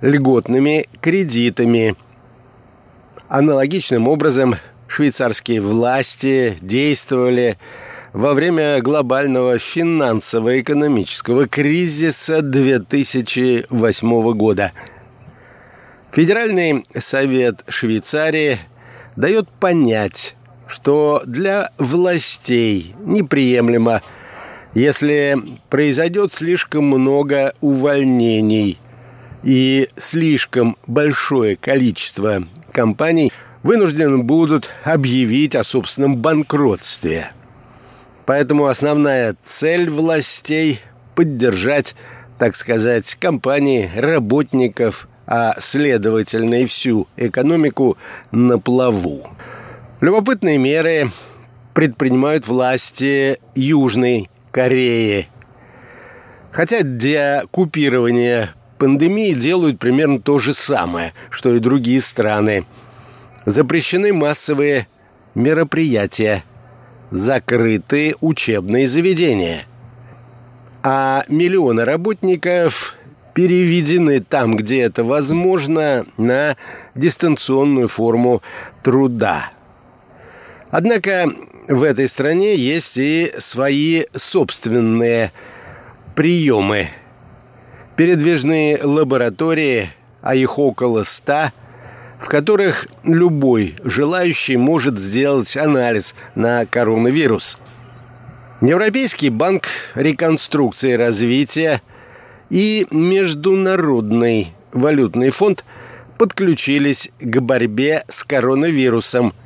[0.00, 1.96] льготными кредитами.
[3.28, 4.56] Аналогичным образом
[4.88, 7.56] швейцарские власти действовали
[8.12, 14.72] во время глобального финансово-экономического кризиса 2008 года.
[16.12, 18.58] Федеральный совет Швейцарии
[19.16, 24.02] дает понять, что для властей неприемлемо,
[24.74, 25.38] если
[25.70, 28.78] произойдет слишком много увольнений
[29.42, 37.30] и слишком большое количество компаний вынуждены будут объявить о собственном банкротстве.
[38.26, 40.80] Поэтому основная цель властей–
[41.14, 41.94] поддержать,
[42.38, 47.96] так сказать, компании, работников, а следовательно и всю экономику
[48.32, 49.26] на плаву.
[50.04, 51.10] Любопытные меры
[51.72, 55.28] предпринимают власти Южной Кореи.
[56.52, 62.66] Хотя для купирования пандемии делают примерно то же самое, что и другие страны.
[63.46, 64.88] Запрещены массовые
[65.34, 66.44] мероприятия,
[67.10, 69.62] закрыты учебные заведения.
[70.82, 72.94] А миллионы работников
[73.32, 76.58] переведены там, где это возможно, на
[76.94, 78.42] дистанционную форму
[78.82, 79.48] труда–
[80.76, 81.32] Однако
[81.68, 85.30] в этой стране есть и свои собственные
[86.16, 86.88] приемы.
[87.94, 91.52] Передвижные лаборатории, а их около ста,
[92.18, 97.58] в которых любой желающий может сделать анализ на коронавирус.
[98.60, 101.82] Европейский банк реконструкции и развития
[102.50, 105.64] и Международный валютный фонд
[106.18, 109.34] подключились к борьбе с коронавирусом–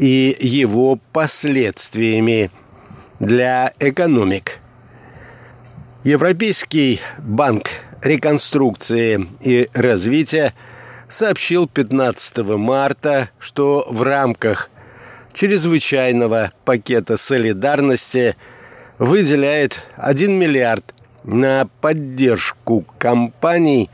[0.00, 2.50] и его последствиями
[3.18, 4.60] для экономик.
[6.04, 7.68] Европейский банк
[8.00, 10.54] реконструкции и развития
[11.06, 14.70] сообщил 15 марта, что в рамках
[15.34, 18.36] чрезвычайного пакета солидарности
[18.98, 20.94] выделяет 1 миллиард
[21.24, 23.90] на поддержку компаний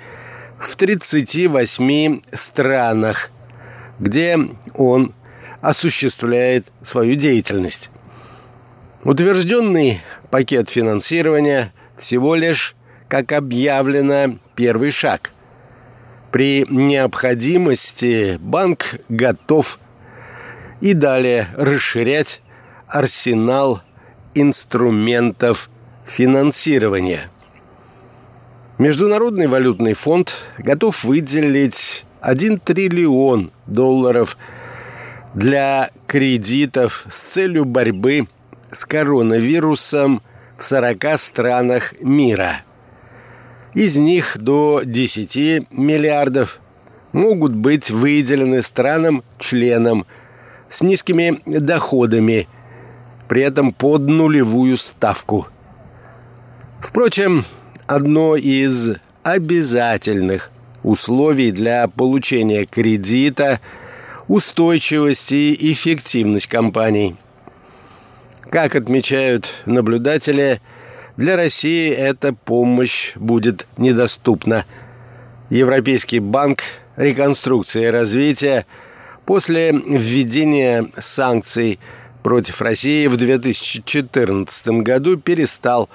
[0.61, 3.33] в 38 странах,
[3.99, 4.39] где
[4.77, 5.13] он
[5.67, 7.91] осуществляет свою деятельность.
[9.03, 10.01] Утвержденный
[10.31, 12.77] пакет финансирования всего лишь,
[13.09, 15.33] как объявлено, первый шаг.
[16.31, 19.81] При необходимости банк готов
[20.81, 22.43] и далее расширять
[22.87, 23.83] арсенал
[24.35, 25.69] инструментов
[26.05, 27.29] финансирования.
[28.79, 34.37] Международный валютный фонд готов выделить 1 триллион долларов
[35.37, 38.27] для кредитов с целью борьбы
[38.73, 40.23] с коронавирусом
[40.57, 42.63] в 40 странах мира.
[43.75, 46.59] Из них до 10 миллиардов
[47.13, 50.07] могут быть выделены странам-членам
[50.69, 52.49] с низкими доходами,
[53.29, 55.49] при этом под нулевую ставку.
[56.81, 57.45] Впрочем,
[57.87, 60.51] одно из обязательных
[60.83, 63.61] условий для получения кредита–
[64.29, 67.17] устойчивость и эффективность компаний–
[68.51, 70.61] как отмечают наблюдатели,
[71.17, 74.65] для России эта помощь будет недоступна.
[75.51, 76.63] Европейский банк
[76.97, 78.67] реконструкции и развития
[79.25, 81.81] после введения санкций
[82.23, 85.89] против России в 2014 году перестал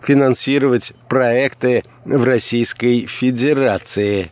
[0.00, 4.30] финансировать проекты в Российской Федерации.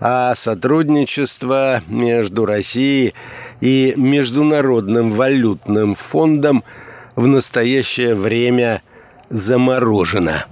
[0.00, 3.14] А сотрудничество между Россией
[3.60, 6.64] и Международным валютным фондом–
[7.16, 8.82] в настоящее время
[9.30, 10.46] заморожена.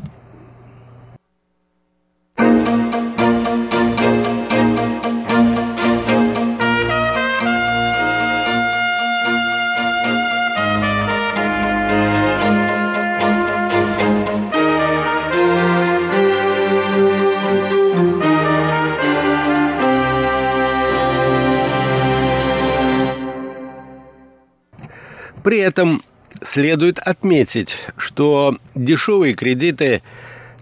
[25.45, 26.03] При этом
[26.43, 30.03] Следует отметить, что дешевые кредиты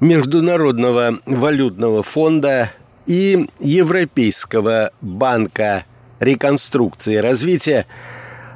[0.01, 2.71] Международного валютного фонда
[3.07, 5.85] и Европейского банка
[6.21, 7.87] реконструкции и развития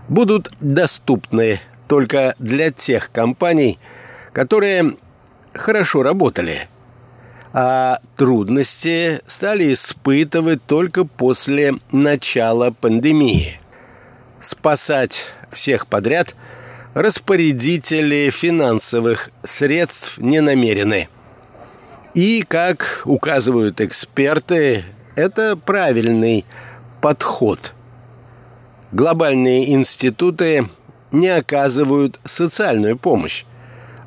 [0.08, 3.78] будут доступны только для тех компаний,
[4.32, 4.96] которые
[5.52, 6.68] хорошо работали,
[7.52, 13.58] а трудности стали испытывать только после начала пандемии.
[14.38, 16.34] Спасать всех подряд–
[16.96, 21.10] распорядители финансовых средств не намерены.
[22.14, 24.82] И, как указывают эксперты,
[25.14, 26.46] это правильный
[27.02, 27.74] подход.
[28.92, 30.70] Глобальные институты
[31.12, 33.44] не оказывают социальную помощь,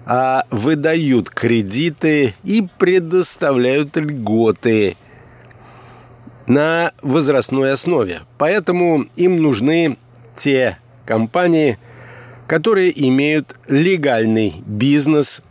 [0.08, 4.98] а выдают кредиты и предоставляют льготы
[6.48, 8.22] на возрастной основе.
[8.40, 10.00] Поэтому им нужны
[10.34, 10.80] те
[11.10, 11.80] компании–
[12.50, 15.44] которые имеют легальный бизнес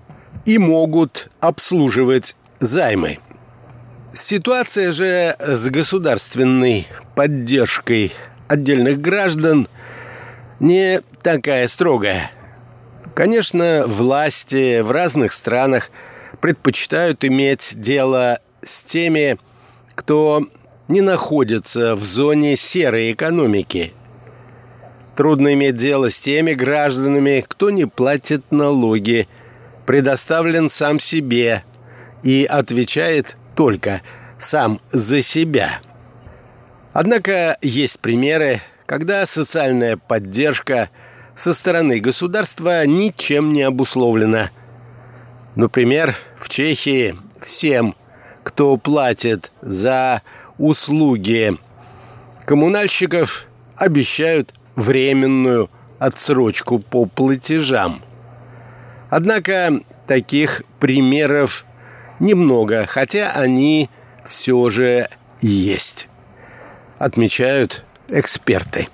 [0.44, 3.20] и могут обслуживать займы.
[4.12, 8.12] Ситуация же с государственной поддержкой
[8.48, 9.68] отдельных граждан
[10.59, 12.32] не такая строгая.
[13.14, 15.92] Конечно, власти в разных странах
[16.40, 19.38] предпочитают иметь дело с теми,
[19.94, 20.48] кто
[20.88, 23.92] не находится в зоне серой экономики–
[25.18, 29.26] Трудно иметь дело с теми гражданами, кто не платит налоги,
[29.84, 31.64] предоставлен сам себе
[32.22, 34.02] и отвечает только
[34.38, 35.80] сам за себя.
[36.92, 40.88] Однако есть примеры, когда социальная поддержка
[41.34, 44.50] со стороны государства ничем не обусловлена.
[45.56, 47.96] Например, в Чехии всем,
[48.44, 50.22] кто платит за
[50.58, 51.58] услуги
[52.44, 55.68] коммунальщиков, обещают временную
[55.99, 58.01] отсрочку по платежам.
[59.11, 61.64] Однако таких примеров
[62.20, 63.91] немного, хотя они
[64.24, 65.09] все же
[65.41, 66.09] есть,
[66.99, 68.89] отмечают эксперты.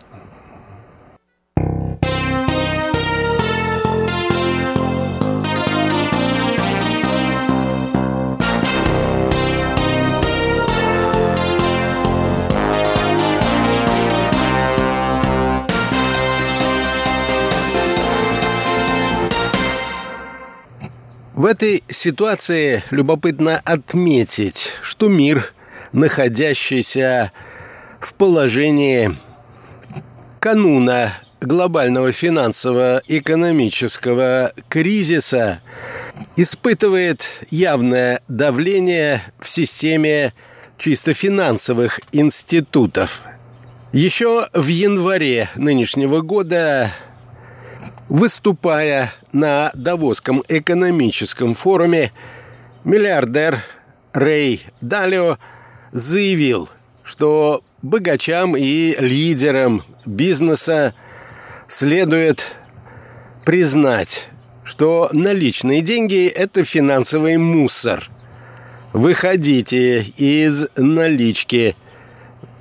[21.34, 25.52] В этой ситуации любопытно отметить, что мир,
[25.92, 27.32] находящийся
[27.98, 29.16] в положении
[30.38, 35.60] кануна глобального финансово-экономического кризиса,
[36.36, 40.32] испытывает явное давление в системе
[40.78, 43.22] чисто финансовых институтов.
[43.92, 46.92] Еще в январе нынешнего года,
[48.08, 52.12] выступая на Давосском экономическом форуме,
[52.84, 53.58] миллиардер
[54.12, 55.38] Рэй Далио
[55.92, 56.70] заявил,
[57.02, 60.94] что богачам и лидерам бизнеса
[61.68, 62.46] следует
[63.44, 64.28] признать,
[64.64, 68.08] что наличные деньги– это финансовый мусор.
[68.92, 71.76] Выходите из налички.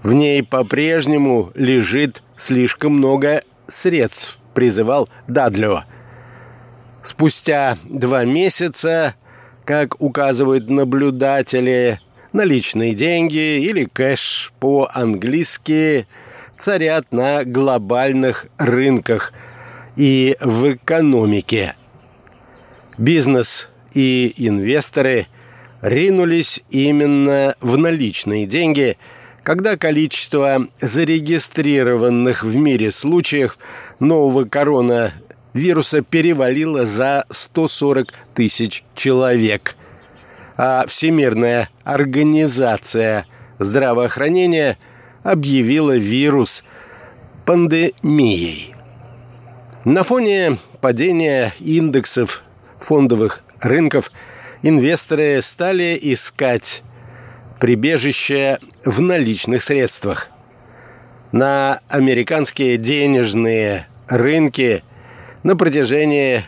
[0.01, 5.83] В ней по-прежнему лежит слишком много средств, призывал Дадлио.
[7.03, 9.15] Спустя два месяца,
[9.65, 11.99] как указывают наблюдатели,
[12.31, 16.07] наличные деньги или кэш по-английски
[16.57, 19.33] царят на глобальных рынках
[19.95, 21.75] и в экономике–
[22.97, 25.27] Бизнес и инвесторы
[25.81, 28.97] ринулись именно в наличные деньги,
[29.41, 33.57] когда количество зарегистрированных в мире случаев
[33.99, 35.22] нового коронавируса
[36.01, 39.75] перевалило за 140 тысяч человек.
[40.57, 43.25] А Всемирная организация
[43.59, 44.77] здравоохранения
[45.23, 46.63] объявила вирус
[47.45, 48.75] пандемией.
[49.85, 52.43] На фоне падения индексов
[52.79, 54.11] фондовых рынков
[54.61, 56.83] инвесторы стали искать
[57.59, 60.29] прибежище в наличных средствах.
[61.31, 64.83] На американские денежные рынки
[65.43, 66.43] на протяжении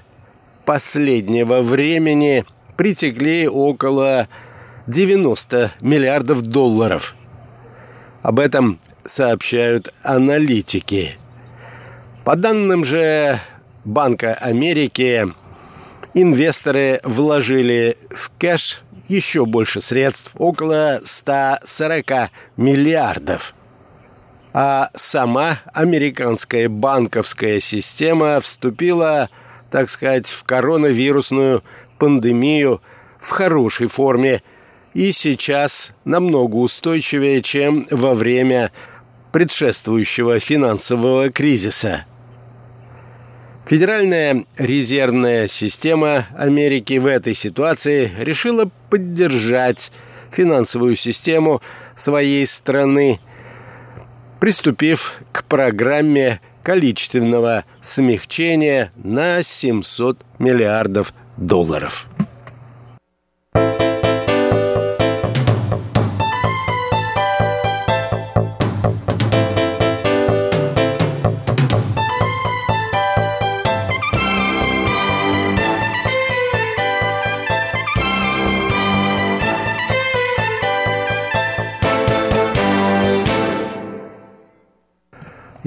[0.66, 4.28] последнего времени притекли около
[4.88, 7.16] 90 миллиардов долларов.
[8.22, 11.18] Об этом сообщают аналитики.
[12.24, 13.40] По данным же
[13.84, 15.32] Банка Америки,
[16.16, 23.54] инвесторы вложили в кэш еще больше средств, около 140 миллиардов.
[24.58, 29.30] А сама американская банковская система вступила,
[29.70, 31.62] так сказать, в коронавирусную
[32.00, 32.82] пандемию
[33.20, 34.42] в хорошей форме
[34.94, 38.72] и сейчас намного устойчивее, чем во время
[39.34, 42.06] предшествующего финансового кризиса–
[43.66, 49.92] Федеральная резервная система Америки в этой ситуации решила поддержать
[50.30, 51.64] финансовую систему
[51.96, 53.20] своей страны,
[54.40, 62.08] приступив к программе количественного смягчения на 700 миллиардов долларов.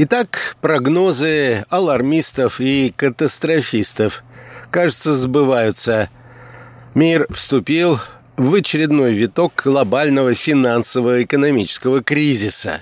[0.01, 4.23] Итак, прогнозы алармистов и катастрофистов,
[4.71, 6.09] кажется, сбываются.
[6.95, 7.99] Мир вступил
[8.37, 12.81] в очередной виток глобального финансово-экономического кризиса.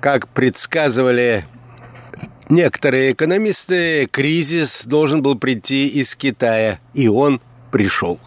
[0.00, 1.46] Как предсказывали
[2.50, 7.40] некоторые экономисты, кризис должен был прийти из Китая, и он
[7.72, 8.20] пришел.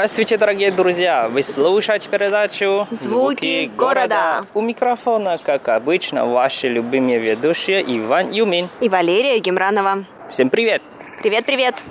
[0.00, 1.28] Здравствуйте, дорогие друзья!
[1.28, 4.46] Вы слушаете передачу «Звуки города».
[4.54, 10.06] У микрофона, как обычно, ваши любимые ведущие Иван Юмин и Валерия Гемранова.
[10.30, 10.80] Всем привет!
[11.20, 11.84] Привет-привет!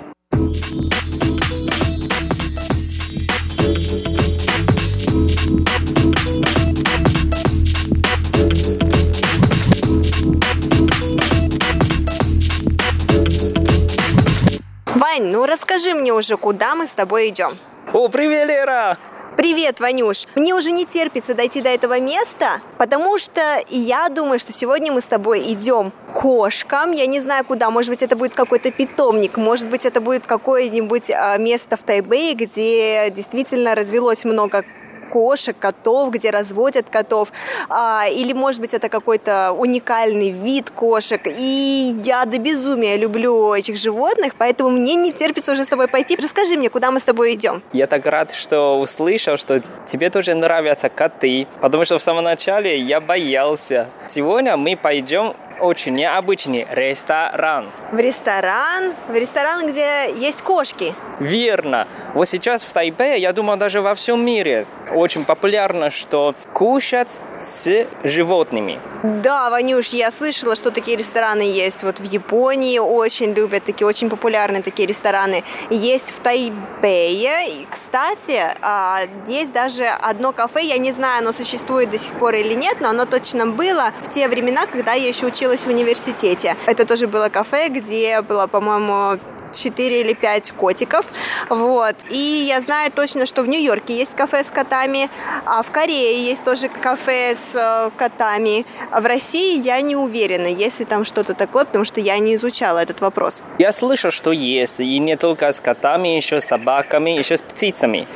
[14.96, 17.56] Вань, ну расскажи мне уже, куда мы с тобой идем?
[17.92, 18.98] О, привет, Лера!
[19.36, 20.26] Привет, Ванюш!
[20.36, 25.00] Мне уже не терпится дойти до этого места, потому что я думаю, что сегодня мы
[25.00, 26.92] с тобой идем кошкам.
[26.92, 27.68] Я не знаю куда.
[27.70, 32.34] Может быть, это будет какой-то питомник, может быть, это будет какое-нибудь а, место в Тайбэе,
[32.34, 34.64] где действительно развелось много
[35.10, 37.32] кошек, котов, где разводят котов,
[37.68, 41.20] а, или, может быть, это какой-то уникальный вид кошек.
[41.26, 46.16] И я до безумия люблю этих животных, поэтому мне не терпится уже с тобой пойти.
[46.16, 47.62] Расскажи мне, куда мы с тобой идем?
[47.72, 52.78] Я так рад, что услышал, что тебе тоже нравятся коты, потому что в самом начале
[52.78, 53.88] я боялся.
[54.06, 57.70] Сегодня мы пойдем очень необычный ресторан.
[57.92, 58.94] В ресторан?
[59.08, 60.94] В ресторан, где есть кошки?
[61.18, 61.86] Верно.
[62.14, 67.86] Вот сейчас в Тайбе, я думаю, даже во всем мире очень популярно, что кушать с
[68.04, 68.80] животными.
[69.02, 71.82] Да, Ванюш, я слышала, что такие рестораны есть.
[71.82, 75.44] Вот в Японии очень любят такие, очень популярные такие рестораны.
[75.70, 77.48] Есть в Тайбэе.
[77.48, 82.34] И, кстати, а, есть даже одно кафе, я не знаю, оно существует до сих пор
[82.34, 86.56] или нет, но оно точно было в те времена, когда я еще училась в университете.
[86.66, 89.18] Это тоже было кафе, где было, по-моему,
[89.52, 91.06] 4 или 5 котиков.
[91.48, 91.96] Вот.
[92.08, 95.10] И я знаю точно, что в Нью-Йорке есть кафе с котами,
[95.44, 98.66] а в Корее есть тоже кафе с э, котами.
[98.90, 102.34] А в России я не уверена, есть ли там что-то такое, потому что я не
[102.34, 103.42] изучала этот вопрос.
[103.58, 108.06] Я слышал, что есть, и не только с котами, еще с собаками, еще с птицами.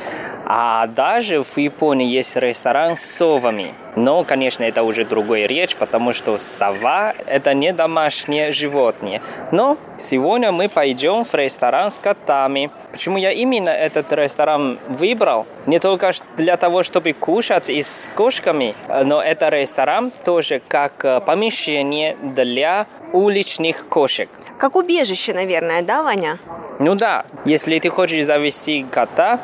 [0.45, 3.73] А даже в Японии есть ресторан с совами.
[3.95, 9.21] Но, конечно, это уже другая речь, потому что сова– это не домашнее животное.
[9.51, 12.69] Но сегодня мы пойдем в ресторан с котами.
[12.91, 15.47] Почему я именно этот ресторан выбрал?
[15.65, 21.21] Не только для того, чтобы кушать и с кошками, но это ресторан тоже как э,
[21.21, 24.29] помещение для уличных кошек.
[24.57, 26.37] Как убежище, наверное, да, Ваня?
[26.79, 29.39] Ну да, если ты хочешь завести кота,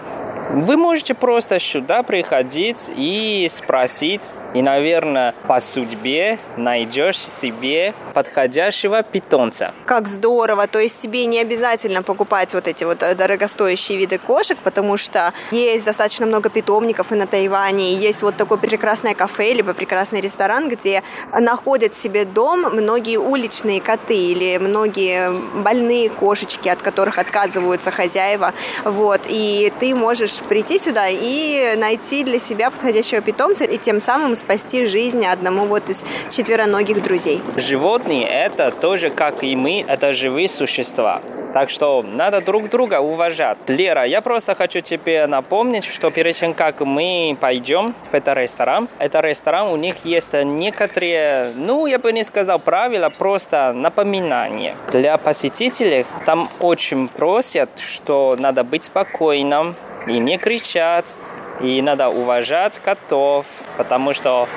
[0.50, 9.74] вы можете просто сюда приходить и спросить, и, наверное, по судьбе найдешь себе подходящего питомца.
[9.86, 10.68] Как здорово!
[10.68, 15.34] То есть тебе не обязательно покупать вот эти вот э, дорогостоящие виды кошек, потому что
[15.52, 20.20] есть достаточно много питомников и на Тайване, и есть вот такое прекрасное кафе, либо прекрасный
[20.20, 21.02] ресторан, где
[21.40, 25.32] находят себе дом многие уличные коты или многие
[25.62, 28.54] больные кошечки, от которых отказываются хозяева.
[28.84, 29.22] Вот.
[29.30, 34.86] И ты можешь прийти сюда и найти для себя подходящего питомца и тем самым спасти
[34.86, 37.42] жизнь одному вот из четвероногих друзей.
[37.56, 41.22] Животные– это тоже, как и мы, это живые существа.
[41.54, 43.68] Так что надо друг друга уважать.
[43.68, 48.88] Лера, я просто хочу тебе напомнить, что перед тем, как мы пойдем в этот ресторан,
[49.00, 54.76] это ресторан, у них есть некоторые, ну, я бы не сказал правила, просто напоминания.
[54.92, 59.76] Для посетителей там очень просят, что надо быть спокойным,
[60.08, 61.16] и не кричать,
[61.62, 63.46] и надо уважать котов,
[63.78, 64.48] потому что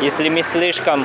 [0.00, 1.04] если мы слишком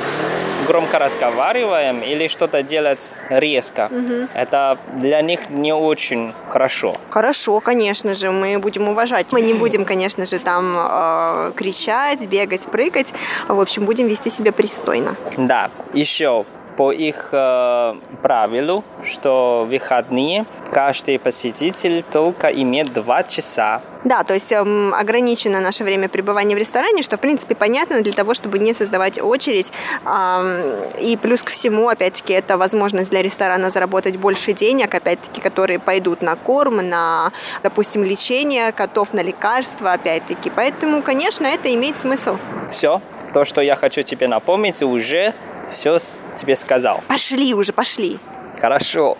[0.66, 4.28] громко разговариваем или что-то делать резко, угу.
[4.34, 6.96] это для них не очень хорошо.
[7.10, 9.32] Хорошо, конечно же, мы будем уважать.
[9.32, 13.12] Мы не будем, конечно же, там э, кричать, бегать, прыгать.
[13.48, 15.16] В общем, будем вести себя пристойно.
[15.36, 16.46] Да, еще
[16.76, 23.82] по их э, правилу, что выходные каждый посетитель только имеет два часа.
[24.04, 28.12] Да, то есть эм, ограничено наше время пребывания в ресторане, что в принципе понятно для
[28.12, 29.72] того, чтобы не создавать очередь.
[30.04, 30.60] Эм,
[31.00, 36.22] и плюс ко всему, опять-таки, это возможность для ресторана заработать больше денег, опять-таки, которые пойдут
[36.22, 40.50] на корм, на, допустим, лечение котов, на лекарства, опять-таки.
[40.54, 42.36] Поэтому, конечно, это имеет смысл.
[42.70, 43.00] Все,
[43.32, 45.34] то, что я хочу тебе напомнить, уже
[45.68, 45.98] все
[46.34, 47.02] тебе сказал.
[47.08, 48.18] Пошли уже, пошли.
[48.60, 49.16] Хорошо.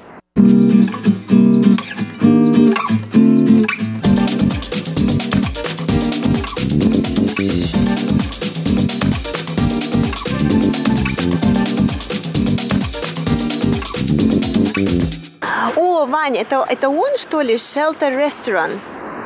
[15.76, 18.78] О, Ваня, это, это он, что ли, Shelter Restaurant?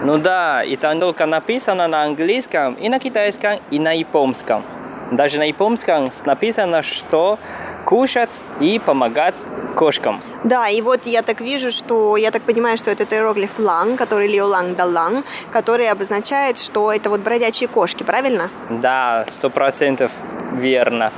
[0.04, 4.62] Ну да, и там только написано на английском, и на китайском, и на японском.
[5.10, 7.38] Даже на японском написано, что
[7.84, 9.36] кушать и помогать
[9.74, 10.20] кошкам.
[10.44, 14.28] Да, и вот я так вижу, что я так понимаю, что это иероглиф 浪, который
[14.28, 18.50] 流浪的浪, который обозначает, что это вот бродячие кошки, правильно?
[18.68, 20.10] Да, сто процентов
[20.52, 21.12] верно.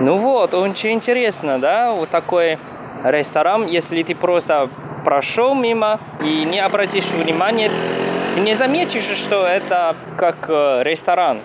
[0.00, 2.58] Ну вот, очень интересно, да, вот такой
[3.04, 4.68] ресторан, если ты просто
[5.04, 7.70] прошел мимо и не обратишь внимания,
[8.34, 11.40] ты не заметишь, что это как э, ресторан.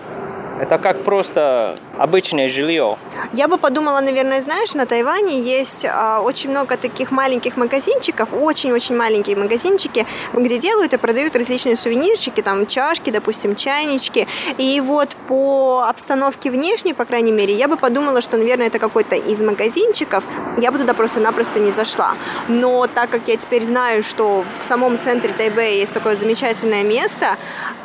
[0.60, 2.98] Это как просто обычное жилье.
[3.32, 8.96] Я бы подумала, наверное, знаешь, на Тайване есть а, очень много таких маленьких магазинчиков, очень-очень
[8.96, 14.26] маленькие магазинчики, где делают и продают различные сувенирчики, там чашки, допустим, чайнички.
[14.58, 19.16] И вот по обстановке внешней, по крайней мере, я бы подумала, что, наверное, это какой-то
[19.16, 20.24] из магазинчиков.
[20.58, 22.14] Я бы туда просто-напросто не зашла.
[22.48, 27.36] Но так как я теперь знаю, что в самом центре Тайбэя есть такое замечательное место,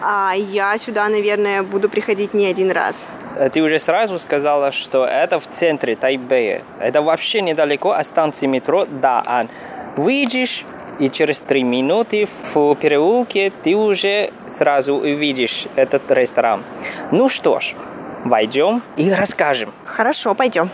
[0.02, 3.08] а я сюда, наверное, буду приходить не один раз.
[3.54, 6.64] Ты уже сразу сказала, что это в центре Тайбэя.
[6.80, 9.50] Это вообще недалеко от станции метро Даан.
[9.96, 10.66] Выйдешь,
[11.00, 16.64] и через три минуты в переулке ты уже сразу увидишь этот ресторан.
[17.12, 17.76] Ну что ж,
[18.24, 19.74] войдем и расскажем.
[19.86, 20.70] Хорошо, пойдем.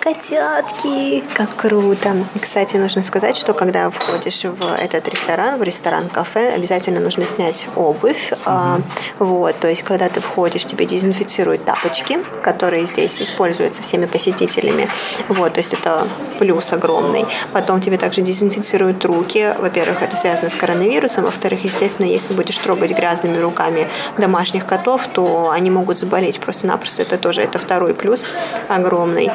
[0.00, 1.22] Котятки!
[1.34, 2.16] Как круто!
[2.40, 8.32] Кстати, нужно сказать, что когда входишь в этот ресторан, в ресторан-кафе, обязательно нужно снять обувь.
[8.44, 8.78] А,
[9.18, 14.88] вот, то есть, когда ты входишь, тебе дезинфицируют тапочки, которые здесь используются всеми посетителями.
[15.28, 16.06] Вот, то есть это
[16.38, 17.26] плюс огромный.
[17.52, 19.54] Потом тебе также дезинфицируют руки.
[19.58, 21.24] Во-первых, это связано с коронавирусом.
[21.24, 23.88] Во-вторых, естественно, если будешь трогать грязными руками
[24.18, 27.02] домашних котов, то они могут заболеть просто-напросто.
[27.02, 28.26] Это тоже это второй плюс
[28.68, 29.30] огромный.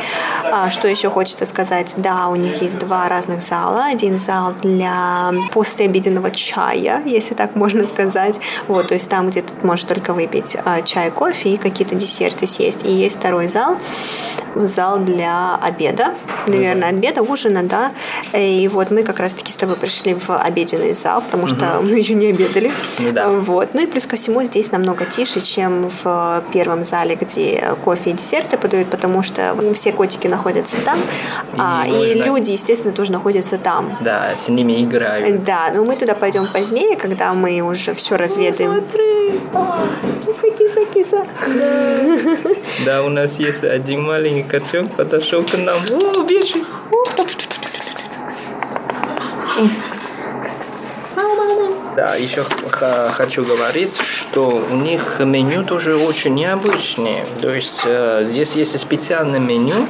[0.54, 1.94] А что еще хочется сказать?
[1.96, 3.86] Да, у них есть два разных зала.
[3.86, 8.36] Один зал для послеобеденного чая, если так можно сказать.
[8.68, 12.48] Вот, то есть там, где ты можешь только выпить а, чай, кофе и какие-то десерты
[12.48, 12.84] съесть.
[12.84, 13.78] И есть второй зал,
[14.56, 16.14] зал для обеда,
[16.48, 17.94] наверное, обеда, ужина, да.
[18.34, 21.88] И вот мы как раз-таки с тобой пришли в обеденный зал, потому что угу.
[21.88, 22.72] мы еще не обедали.
[23.00, 23.30] Ну да.
[23.30, 23.70] Вот.
[23.74, 28.14] Ну и плюс ко всему здесь намного тише, чем в первом зале, где кофе и
[28.14, 30.41] десерты подают, потому что все котики находятся
[30.86, 33.98] там, и, а, и люди, естественно, тоже находятся там.
[34.02, 35.44] Да, с ними играют.
[35.44, 38.72] Да, но мы туда пойдем позднее, когда мы уже все разведаем.
[38.74, 39.42] Смотри,
[40.26, 41.26] киса, киса, киса.
[41.58, 42.52] Да.
[42.86, 45.80] да, у нас есть один маленький котенок подошел к нам.
[45.92, 46.66] О, бежит.
[51.96, 52.44] Да, еще
[53.12, 57.26] хочу говорить, что у них меню тоже очень необычное.
[57.42, 59.88] То есть э, здесь есть специальное меню,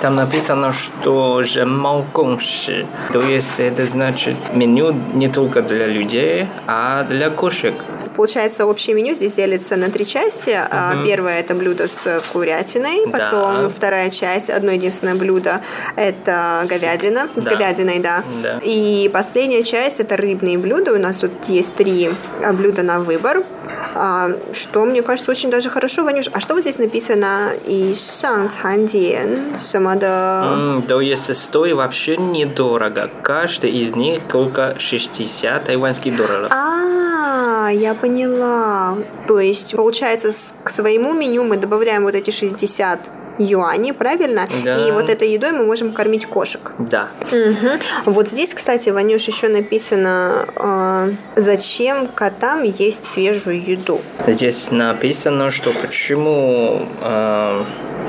[0.00, 2.86] там написано, что же малконши.
[3.12, 7.74] То есть это значит меню не только для людей, а для кошек.
[8.16, 10.50] Получается, общее меню здесь делится на три части.
[10.50, 11.06] Угу.
[11.06, 13.06] Первое– это блюдо с курятиной.
[13.10, 13.68] Потом да.
[13.68, 15.62] вторая часть, одно единственное блюдо–
[15.96, 17.28] это говядина.
[17.36, 17.50] С да.
[17.54, 18.24] говядиной, да.
[18.42, 18.60] да.
[18.62, 20.92] И последняя часть– это рыбные блюда.
[20.92, 22.10] У нас тут есть три
[22.42, 23.44] а, блюда на выбор.
[23.94, 26.26] А, что, мне кажется, очень даже хорошо, Ванюш.
[26.32, 27.52] А что вот здесь написано?
[27.66, 28.88] И шанг цан
[29.60, 30.82] сама да.
[30.88, 33.10] То есть стоит вообще недорого.
[33.22, 36.48] Каждый из них только 60 тайваньских долларов.
[36.50, 37.09] А,
[37.70, 38.96] я поняла.
[39.26, 40.32] То есть, получается,
[40.64, 43.10] к своему меню мы добавляем вот эти 60
[43.40, 44.46] юаней, правильно?
[44.64, 44.86] Да.
[44.86, 46.72] И вот этой едой мы можем кормить кошек.
[46.78, 47.08] Да.
[47.32, 48.12] Угу.
[48.12, 54.00] Вот здесь, кстати, Ванюш, еще написано, э, зачем котам есть свежую еду.
[54.26, 57.64] Здесь написано, что почему э,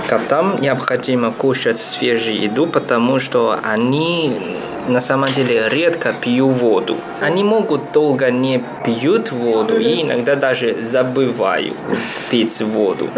[0.07, 4.57] котам необходимо кушать свежую еду, потому что они
[4.88, 6.97] на самом деле редко пьют воду.
[7.19, 11.75] Они могут долго не пьют воду и иногда даже забывают
[12.29, 13.09] пить воду.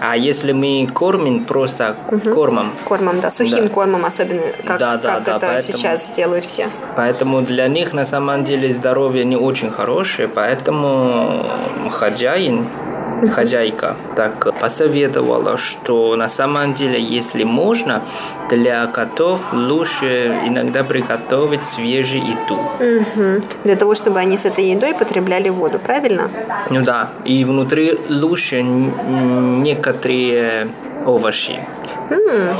[0.00, 1.96] А если мы кормим просто
[2.32, 2.72] кормом.
[2.84, 3.68] Кормом, да, сухим да.
[3.68, 6.68] кормом особенно, как, да, да, как да, это поэтому, сейчас делают все.
[6.96, 11.46] Поэтому для них на самом деле здоровье не очень хорошее, поэтому
[11.90, 12.66] хозяин
[13.28, 18.02] хозяйка так посоветовала, что на самом деле, если можно,
[18.48, 22.54] для котов лучше иногда приготовить свежую еду.
[22.54, 23.42] Угу.
[23.64, 26.30] Для того, чтобы они с этой едой потребляли воду, правильно?
[26.70, 27.10] Ну да.
[27.24, 30.68] И внутри лучше некоторые
[31.06, 31.60] овощи.
[32.10, 32.56] М-м.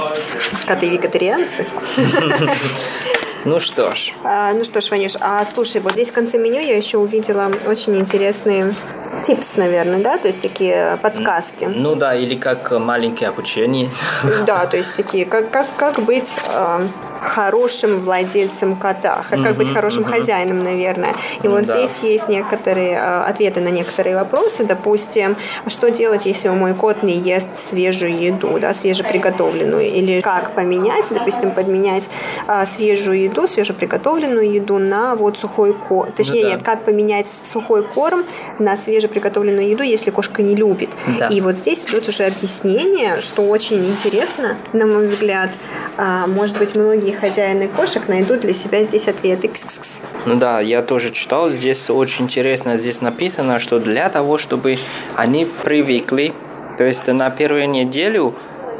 [0.66, 1.66] Коты вегетарианцы?
[3.44, 4.12] Ну что ж.
[4.24, 7.50] А, ну что ж, Ванюш, а слушай, вот здесь в конце меню я еще увидела
[7.66, 8.74] очень интересные
[9.22, 11.64] типс, наверное, да, то есть такие подсказки.
[11.64, 13.90] Ну да, или как маленькие обучения.
[14.46, 16.80] Да, то есть такие, как, как, как быть э,
[17.20, 21.14] хорошим владельцем кота, как, как быть хорошим хозяином, наверное.
[21.42, 21.78] И вот да.
[21.78, 25.36] здесь есть некоторые э, ответы на некоторые вопросы, допустим,
[25.68, 31.50] что делать, если мой кот не ест свежую еду, да, свежеприготовленную, или как поменять, допустим,
[31.50, 32.08] подменять
[32.48, 36.12] э, свежую еду, свежеприготовленную еду на вот сухой корм.
[36.12, 36.54] Точнее, ну, да.
[36.54, 38.24] нет, как поменять сухой корм
[38.58, 40.90] на свежеприготовленную еду, если кошка не любит.
[41.18, 41.28] Да.
[41.28, 45.50] И вот здесь идет уже объяснение, что очень интересно, на мой взгляд.
[45.96, 49.48] А, может быть, многие хозяины кошек найдут для себя здесь ответы.
[49.48, 49.88] Кс-кс-кс.
[50.26, 54.76] Ну да, я тоже читал, здесь очень интересно, здесь написано, что для того, чтобы
[55.16, 56.34] они привыкли,
[56.76, 58.34] то есть на первую неделю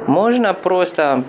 [0.07, 1.24] можно просто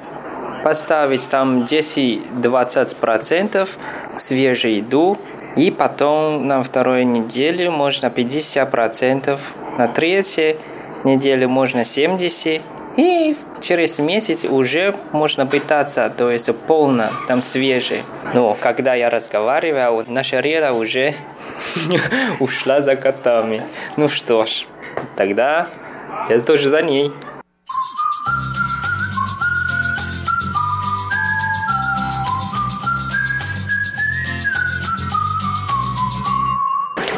[0.64, 3.70] поставить там 10-20%
[4.18, 5.18] свежей еду,
[5.56, 9.40] и потом на второй неделе можно 50%,
[9.78, 10.58] на третьей
[11.04, 12.62] неделе можно 70%,
[12.98, 18.04] и через месяц уже можно питаться, то есть полно, там свежий.
[18.34, 21.16] Но когда я разговаривал, наша Рера уже
[22.40, 23.64] ушла за котами.
[23.98, 24.66] Ну что ж,
[25.16, 25.68] тогда
[26.30, 27.12] я тоже за ней.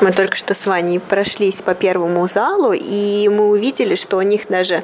[0.03, 4.47] Мы только что с Ваней прошлись по первому залу, и мы увидели, что у них
[4.49, 4.83] даже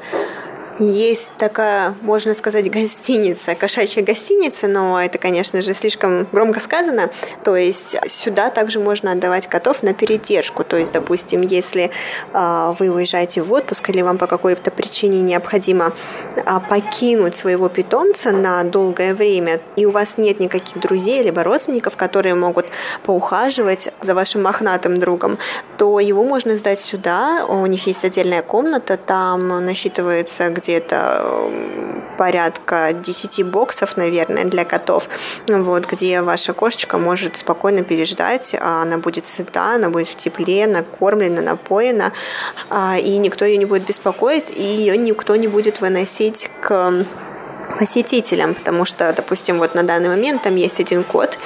[0.84, 7.10] есть такая, можно сказать, гостиница, кошачья гостиница, но это, конечно же, слишком громко сказано.
[7.44, 10.64] То есть сюда также можно отдавать котов на передержку.
[10.64, 11.90] То есть, допустим, если
[12.32, 15.92] э, вы уезжаете в отпуск или вам по какой-то причине необходимо
[16.36, 21.96] э, покинуть своего питомца на долгое время, и у вас нет никаких друзей либо родственников,
[21.96, 22.66] которые могут
[23.02, 25.38] поухаживать за вашим мохнатым другом,
[25.76, 27.44] то его можно сдать сюда.
[27.46, 31.50] У них есть отдельная комната, там насчитывается где где-то
[32.16, 35.08] порядка 10 боксов, наверное, для котов,
[35.48, 40.66] вот, где ваша кошечка может спокойно переждать, а она будет сыта, она будет в тепле,
[40.66, 42.12] накормлена, напоена,
[42.68, 47.04] а, и никто ее не будет беспокоить, и ее никто не будет выносить к
[47.78, 51.38] посетителям, потому что, допустим, вот на данный момент там есть один кот,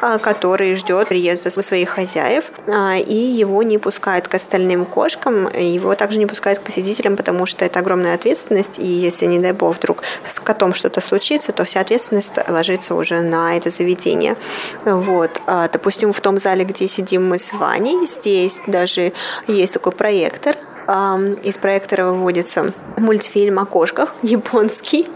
[0.00, 5.94] а, который ждет приезда своих хозяев, а, и его не пускают к остальным кошкам, его
[5.94, 9.76] также не пускают к посетителям, потому что это огромная ответственность, и если, не дай бог,
[9.76, 14.36] вдруг с котом что-то случится, то вся ответственность ложится уже на это заведение.
[14.84, 15.40] Вот.
[15.46, 19.12] А, допустим, в том зале, где сидим мы с Ваней, здесь даже
[19.46, 20.56] есть такой проектор,
[20.88, 25.08] из проектора выводится мультфильм о кошках, японский.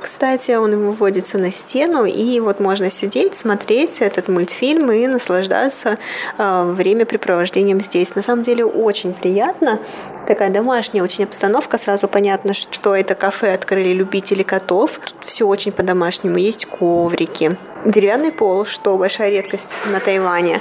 [0.00, 5.98] Кстати, он выводится на стену, и вот можно сидеть, смотреть этот мультфильм и наслаждаться
[6.38, 8.14] э, времяпрепровождением здесь.
[8.14, 9.78] На самом деле очень приятно.
[10.26, 11.78] Такая домашняя очень обстановка.
[11.78, 14.98] Сразу понятно, что это кафе открыли любители котов.
[15.04, 16.36] Тут все очень по-домашнему.
[16.36, 20.60] Есть коврики, деревянный пол, что большая редкость на Тайване.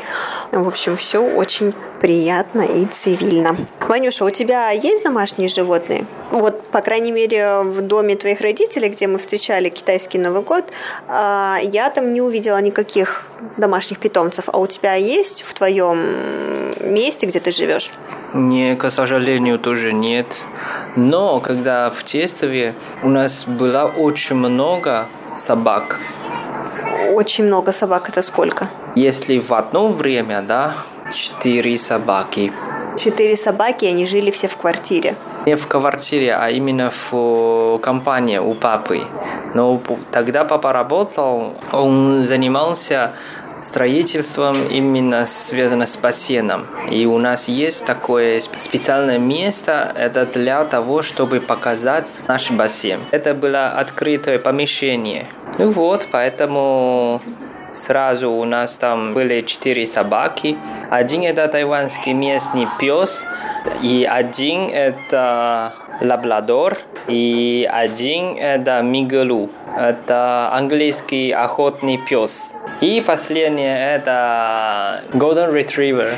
[0.52, 3.56] В общем, все очень приятно и цивильно.
[3.80, 6.06] Ванюша, у тебя есть домашние животные?
[6.32, 10.72] Вот, по крайней мере, в доме твоих родителей, где мы встречали китайский Новый год,
[11.08, 13.26] а, я там не увидела никаких
[13.58, 14.46] домашних питомцев.
[14.48, 16.00] А у тебя есть в твоем
[16.80, 17.92] месте, где ты живешь?
[18.34, 20.46] Не, к сожалению, тоже нет.
[20.96, 26.00] Но когда в детстве у нас было очень много собак,
[27.14, 28.70] очень много собак это сколько?
[28.96, 30.74] Если в одно время, да,
[31.12, 32.52] четыре собаки.
[32.98, 35.16] Четыре собаки, они жили все в квартире?
[35.46, 39.02] Не в квартире, а именно в компании у папы.
[39.54, 39.82] Но
[40.12, 43.14] тогда папа работал, он занимался
[43.62, 46.66] строительством именно связано с бассейном.
[46.90, 53.02] И у нас есть такое специальное место, это для того, чтобы показать наш бассейн.
[53.12, 55.28] Это было открытое помещение.
[55.58, 57.22] Ну вот, поэтому
[57.74, 60.58] Сразу у нас там были четыре собаки.
[60.90, 63.26] Один это тайванский местный пес,
[63.82, 66.78] и один это лабрадор,
[67.08, 69.50] и один это мигалу.
[69.78, 72.54] Это английский охотный пес.
[72.82, 76.16] И последнее это Golden Retriever.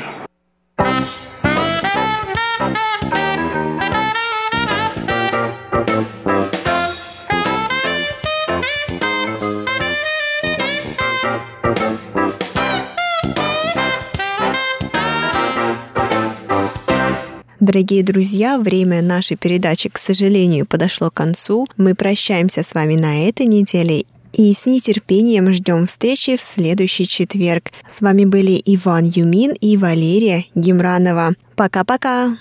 [17.64, 21.66] Дорогие друзья, время нашей передачи, к сожалению, подошло к концу.
[21.78, 24.04] Мы прощаемся с вами на этой неделе
[24.34, 27.70] и с нетерпением ждем встречи в следующий четверг.
[27.88, 31.36] С вами были Иван Юмин и Валерия Гимранова.
[31.56, 32.36] Пока-пока!